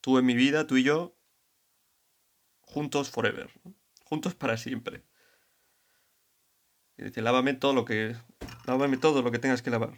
Tú 0.02 0.18
en 0.18 0.26
mi 0.26 0.36
vida, 0.36 0.68
tú 0.68 0.76
y 0.76 0.84
yo, 0.84 1.18
juntos 2.60 3.10
forever, 3.10 3.50
juntos 4.04 4.36
para 4.36 4.58
siempre. 4.58 5.06
Y 6.98 7.04
dice, 7.04 7.22
lávame 7.22 7.54
todo 7.54 7.74
lo 7.74 7.86
que. 7.86 8.15
Lávame 8.68 8.98
todo 8.98 9.22
lo 9.22 9.32
que 9.32 9.39
tengas 9.39 9.62
que 9.62 9.70
lavar. 9.70 9.94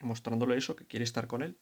Mostrándole 0.00 0.58
eso, 0.58 0.76
que 0.76 0.86
quiere 0.86 1.04
estar 1.04 1.26
con 1.26 1.42
él. 1.42 1.58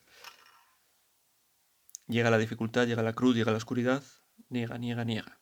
Llega 2.08 2.30
la 2.30 2.38
dificultad, 2.38 2.86
llega 2.86 3.02
la 3.02 3.12
cruz, 3.12 3.36
llega 3.36 3.52
la 3.52 3.58
oscuridad. 3.58 4.02
Niega, 4.48 4.78
niega, 4.78 5.04
niega. 5.04 5.37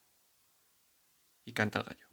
Y 1.47 1.55
canta 1.55 1.79
el 1.79 1.87
gallo. 1.87 2.07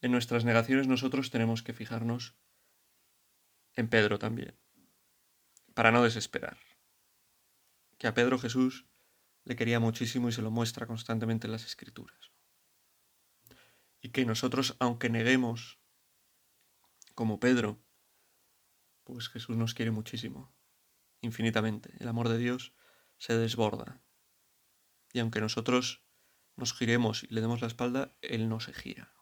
En 0.00 0.10
nuestras 0.10 0.44
negaciones 0.44 0.88
nosotros 0.88 1.30
tenemos 1.30 1.62
que 1.62 1.72
fijarnos 1.72 2.34
en 3.74 3.88
Pedro 3.88 4.18
también, 4.18 4.58
para 5.74 5.92
no 5.92 6.02
desesperar. 6.02 6.58
Que 7.98 8.08
a 8.08 8.14
Pedro 8.14 8.40
Jesús 8.40 8.88
le 9.44 9.54
quería 9.54 9.78
muchísimo 9.78 10.28
y 10.28 10.32
se 10.32 10.42
lo 10.42 10.50
muestra 10.50 10.88
constantemente 10.88 11.46
en 11.46 11.52
las 11.52 11.64
escrituras. 11.64 12.32
Y 14.00 14.08
que 14.08 14.24
nosotros, 14.24 14.76
aunque 14.80 15.08
neguemos, 15.08 15.78
como 17.14 17.38
Pedro, 17.38 17.80
pues 19.04 19.28
Jesús 19.28 19.56
nos 19.56 19.74
quiere 19.74 19.92
muchísimo, 19.92 20.52
infinitamente. 21.20 21.94
El 22.00 22.08
amor 22.08 22.28
de 22.28 22.38
Dios 22.38 22.74
se 23.18 23.36
desborda. 23.36 24.02
Y 25.12 25.20
aunque 25.20 25.40
nosotros 25.40 26.01
nos 26.56 26.74
giremos 26.74 27.24
y 27.24 27.28
le 27.28 27.40
demos 27.40 27.60
la 27.60 27.66
espalda, 27.66 28.16
Él 28.20 28.48
no 28.48 28.60
se 28.60 28.72
gira. 28.72 29.12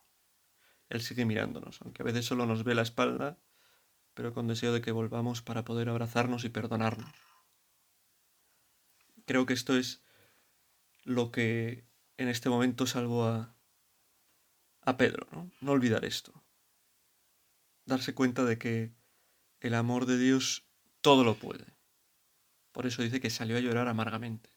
Él 0.89 1.01
sigue 1.01 1.25
mirándonos, 1.25 1.81
aunque 1.83 2.03
a 2.03 2.05
veces 2.05 2.27
solo 2.27 2.47
nos 2.47 2.65
ve 2.65 2.75
la 2.75 2.83
espalda, 2.83 3.39
pero 4.15 4.35
con 4.35 4.49
deseo 4.49 4.73
de 4.73 4.81
que 4.81 4.93
volvamos 4.93 5.41
para 5.41 5.65
poder 5.65 5.89
abrazarnos 5.89 6.45
y 6.45 6.49
perdonarnos. 6.49 7.15
Creo 9.25 9.47
que 9.47 9.55
esto 9.55 9.77
es 9.77 10.03
lo 11.05 11.31
que 11.31 11.87
en 12.17 12.29
este 12.29 12.49
momento 12.49 12.87
salvó 12.87 13.27
a, 13.27 13.57
a 14.83 14.97
Pedro, 14.97 15.27
¿no? 15.31 15.51
No 15.61 15.73
olvidar 15.73 16.05
esto. 16.05 16.45
Darse 17.87 18.15
cuenta 18.15 18.45
de 18.45 18.59
que 18.59 18.93
el 19.61 19.75
amor 19.75 20.07
de 20.07 20.19
Dios 20.19 20.67
todo 21.01 21.25
lo 21.25 21.37
puede. 21.37 21.67
Por 22.73 22.87
eso 22.87 23.03
dice 23.03 23.21
que 23.21 23.31
salió 23.31 23.57
a 23.57 23.61
llorar 23.61 23.89
amargamente. 23.89 24.51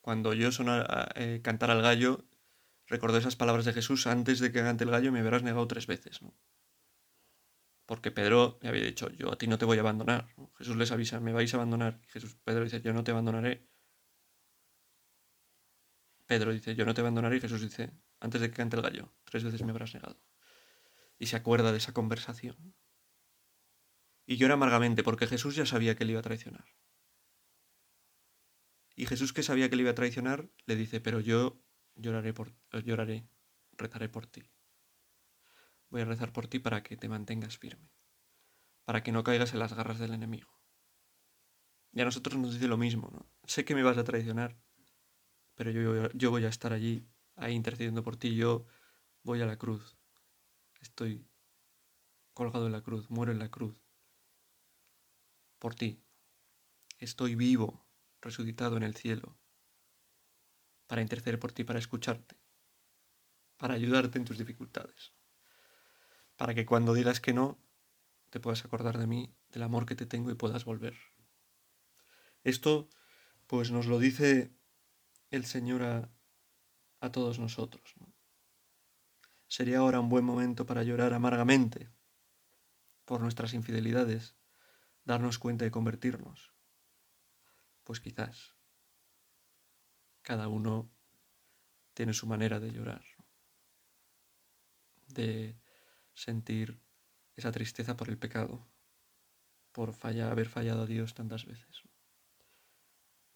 Cuando 0.00 0.32
yo 0.34 0.50
sonar, 0.52 1.12
eh, 1.16 1.40
cantar 1.42 1.70
al 1.70 1.82
gallo, 1.82 2.24
recordé 2.86 3.18
esas 3.18 3.36
palabras 3.36 3.64
de 3.64 3.72
Jesús, 3.72 4.06
antes 4.06 4.40
de 4.40 4.50
que 4.52 4.62
cante 4.62 4.84
el 4.84 4.90
gallo 4.90 5.12
me 5.12 5.20
habrás 5.20 5.42
negado 5.42 5.66
tres 5.66 5.86
veces, 5.86 6.22
¿no? 6.22 6.34
Porque 7.90 8.12
Pedro 8.12 8.58
le 8.62 8.68
había 8.68 8.84
dicho, 8.84 9.10
yo 9.10 9.32
a 9.32 9.36
ti 9.36 9.48
no 9.48 9.58
te 9.58 9.64
voy 9.64 9.76
a 9.78 9.80
abandonar. 9.80 10.28
Jesús 10.56 10.76
les 10.76 10.92
avisa, 10.92 11.18
me 11.18 11.32
vais 11.32 11.52
a 11.52 11.56
abandonar. 11.56 12.00
Jesús, 12.06 12.36
Pedro 12.44 12.62
dice, 12.62 12.80
yo 12.82 12.92
no 12.92 13.02
te 13.02 13.10
abandonaré. 13.10 13.66
Pedro 16.26 16.52
dice, 16.52 16.76
yo 16.76 16.84
no 16.84 16.94
te 16.94 17.00
abandonaré. 17.00 17.38
Y 17.38 17.40
Jesús 17.40 17.60
dice, 17.60 17.92
antes 18.20 18.40
de 18.40 18.48
que 18.48 18.56
cante 18.56 18.76
el 18.76 18.82
gallo, 18.82 19.12
tres 19.24 19.42
veces 19.42 19.64
me 19.64 19.72
habrás 19.72 19.92
negado. 19.92 20.22
Y 21.18 21.26
se 21.26 21.34
acuerda 21.34 21.72
de 21.72 21.78
esa 21.78 21.92
conversación. 21.92 22.76
Y 24.24 24.36
llora 24.36 24.54
amargamente 24.54 25.02
porque 25.02 25.26
Jesús 25.26 25.56
ya 25.56 25.66
sabía 25.66 25.96
que 25.96 26.04
le 26.04 26.12
iba 26.12 26.20
a 26.20 26.22
traicionar. 26.22 26.66
Y 29.00 29.06
Jesús 29.06 29.32
que 29.32 29.42
sabía 29.42 29.70
que 29.70 29.76
le 29.76 29.82
iba 29.84 29.92
a 29.92 29.94
traicionar, 29.94 30.50
le 30.66 30.76
dice, 30.76 31.00
pero 31.00 31.20
yo 31.20 31.58
lloraré, 31.94 32.34
por, 32.34 32.52
lloraré, 32.84 33.26
rezaré 33.72 34.10
por 34.10 34.26
ti. 34.26 34.42
Voy 35.88 36.02
a 36.02 36.04
rezar 36.04 36.34
por 36.34 36.48
ti 36.48 36.58
para 36.58 36.82
que 36.82 36.98
te 36.98 37.08
mantengas 37.08 37.56
firme, 37.56 37.90
para 38.84 39.02
que 39.02 39.10
no 39.10 39.24
caigas 39.24 39.54
en 39.54 39.58
las 39.58 39.72
garras 39.72 39.98
del 39.98 40.12
enemigo. 40.12 40.52
Y 41.92 42.02
a 42.02 42.04
nosotros 42.04 42.38
nos 42.38 42.52
dice 42.52 42.68
lo 42.68 42.76
mismo, 42.76 43.08
¿no? 43.10 43.26
Sé 43.46 43.64
que 43.64 43.74
me 43.74 43.82
vas 43.82 43.96
a 43.96 44.04
traicionar, 44.04 44.60
pero 45.54 45.70
yo, 45.70 46.10
yo 46.10 46.30
voy 46.30 46.44
a 46.44 46.50
estar 46.50 46.74
allí, 46.74 47.08
ahí 47.36 47.54
intercediendo 47.54 48.02
por 48.02 48.18
ti. 48.18 48.36
Yo 48.36 48.66
voy 49.22 49.40
a 49.40 49.46
la 49.46 49.56
cruz. 49.56 49.96
Estoy 50.82 51.26
colgado 52.34 52.66
en 52.66 52.72
la 52.72 52.82
cruz, 52.82 53.08
muero 53.08 53.32
en 53.32 53.38
la 53.38 53.50
cruz. 53.50 53.82
Por 55.58 55.74
ti. 55.74 56.04
Estoy 56.98 57.34
vivo, 57.34 57.89
resucitado 58.20 58.76
en 58.76 58.82
el 58.82 58.94
cielo, 58.94 59.38
para 60.86 61.02
interceder 61.02 61.38
por 61.38 61.52
ti, 61.52 61.64
para 61.64 61.78
escucharte, 61.78 62.36
para 63.56 63.74
ayudarte 63.74 64.18
en 64.18 64.24
tus 64.24 64.38
dificultades 64.38 65.12
para 66.40 66.54
que 66.54 66.64
cuando 66.64 66.94
digas 66.94 67.20
que 67.20 67.34
no, 67.34 67.58
te 68.30 68.40
puedas 68.40 68.64
acordar 68.64 68.96
de 68.96 69.06
mí, 69.06 69.36
del 69.50 69.62
amor 69.62 69.84
que 69.84 69.94
te 69.94 70.06
tengo 70.06 70.30
y 70.30 70.34
puedas 70.34 70.64
volver. 70.64 70.96
Esto, 72.44 72.88
pues 73.46 73.70
nos 73.70 73.84
lo 73.84 73.98
dice 73.98 74.50
el 75.30 75.44
Señor 75.44 75.82
a, 75.82 77.12
todos 77.12 77.38
nosotros. 77.38 77.94
Sería 79.48 79.80
ahora 79.80 80.00
un 80.00 80.08
buen 80.08 80.24
momento 80.24 80.64
para 80.64 80.82
llorar 80.82 81.12
amargamente 81.12 81.90
por 83.04 83.20
nuestras 83.20 83.52
infidelidades, 83.52 84.34
darnos 85.04 85.38
cuenta 85.38 85.66
y 85.66 85.70
convertirnos. 85.70 86.49
Pues 87.90 87.98
quizás 87.98 88.54
cada 90.22 90.46
uno 90.46 90.94
tiene 91.92 92.14
su 92.14 92.28
manera 92.28 92.60
de 92.60 92.70
llorar, 92.70 93.04
de 95.08 95.58
sentir 96.14 96.80
esa 97.34 97.50
tristeza 97.50 97.96
por 97.96 98.08
el 98.08 98.16
pecado, 98.16 98.64
por 99.72 99.92
haber 100.04 100.48
fallado 100.48 100.82
a 100.82 100.86
Dios 100.86 101.14
tantas 101.14 101.46
veces. 101.46 101.82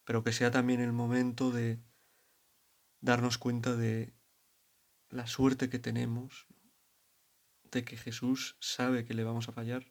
Pero 0.05 0.23
que 0.23 0.31
sea 0.31 0.53
también 0.53 0.81
el 0.81 0.93
momento 0.93 1.51
de 1.51 1.83
darnos 3.01 3.39
cuenta 3.39 3.75
de 3.75 4.15
la 5.09 5.27
suerte 5.27 5.69
que 5.69 5.81
tenemos, 5.81 6.47
de 7.65 7.85
que 7.85 7.97
Jesús 7.97 8.57
sabe 8.61 9.05
que 9.05 9.15
le 9.15 9.25
vamos 9.25 9.49
a 9.49 9.53
fallar 9.53 9.85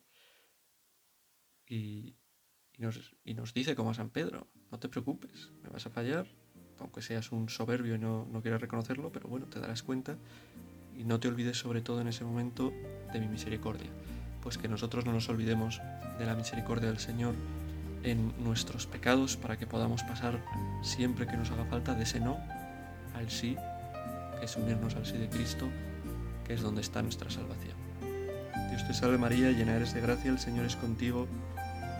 y, 2.77 3.33
nos, 3.33 3.53
dice 3.53 3.75
como 3.75 3.91
a 3.91 3.93
San 3.93 4.09
Pedro, 4.09 4.47
no 4.71 4.79
te 4.79 4.89
preocupes, 4.89 5.51
me 5.61 5.69
vas 5.69 5.85
a 5.85 5.89
fallar, 5.89 6.27
aunque 6.79 7.01
seas 7.01 7.31
un 7.31 7.49
soberbio 7.49 7.95
y 7.95 7.99
no, 7.99 8.27
no 8.31 8.41
quieras 8.41 8.61
reconocerlo, 8.61 9.11
pero 9.11 9.29
bueno, 9.29 9.45
te 9.45 9.59
darás 9.59 9.83
cuenta 9.83 10.17
y 10.97 11.03
no 11.03 11.19
te 11.19 11.27
olvides 11.27 11.57
sobre 11.57 11.81
todo 11.81 12.01
en 12.01 12.07
ese 12.07 12.23
momento 12.23 12.73
de 13.11 13.19
mi 13.19 13.27
misericordia, 13.27 13.89
pues 14.41 14.57
que 14.57 14.67
nosotros 14.67 15.05
no 15.05 15.13
nos 15.13 15.29
olvidemos 15.29 15.81
de 16.17 16.25
la 16.25 16.35
misericordia 16.35 16.89
del 16.89 16.99
Señor 16.99 17.35
en 18.03 18.33
nuestros 18.43 18.85
pecados 18.85 19.37
para 19.37 19.57
que 19.57 19.65
podamos 19.65 20.03
pasar 20.03 20.43
siempre 20.81 21.25
que 21.25 21.37
nos 21.37 21.51
haga 21.51 21.65
falta 21.65 21.95
de 21.95 22.03
ese 22.03 22.19
no 22.19 22.37
al 23.15 23.29
sí, 23.29 23.55
que 24.39 24.45
es 24.45 24.57
unirnos 24.57 24.95
al 24.95 25.05
sí 25.05 25.17
de 25.17 25.29
Cristo, 25.29 25.69
que 26.45 26.53
es 26.53 26.61
donde 26.61 26.81
está 26.81 27.01
nuestra 27.01 27.29
salvación. 27.29 27.75
Dios 28.69 28.85
te 28.87 28.93
salve 28.93 29.17
María, 29.17 29.51
llena 29.51 29.75
eres 29.75 29.93
de 29.93 30.01
gracia, 30.01 30.31
el 30.31 30.39
Señor 30.39 30.65
es 30.65 30.75
contigo, 30.75 31.27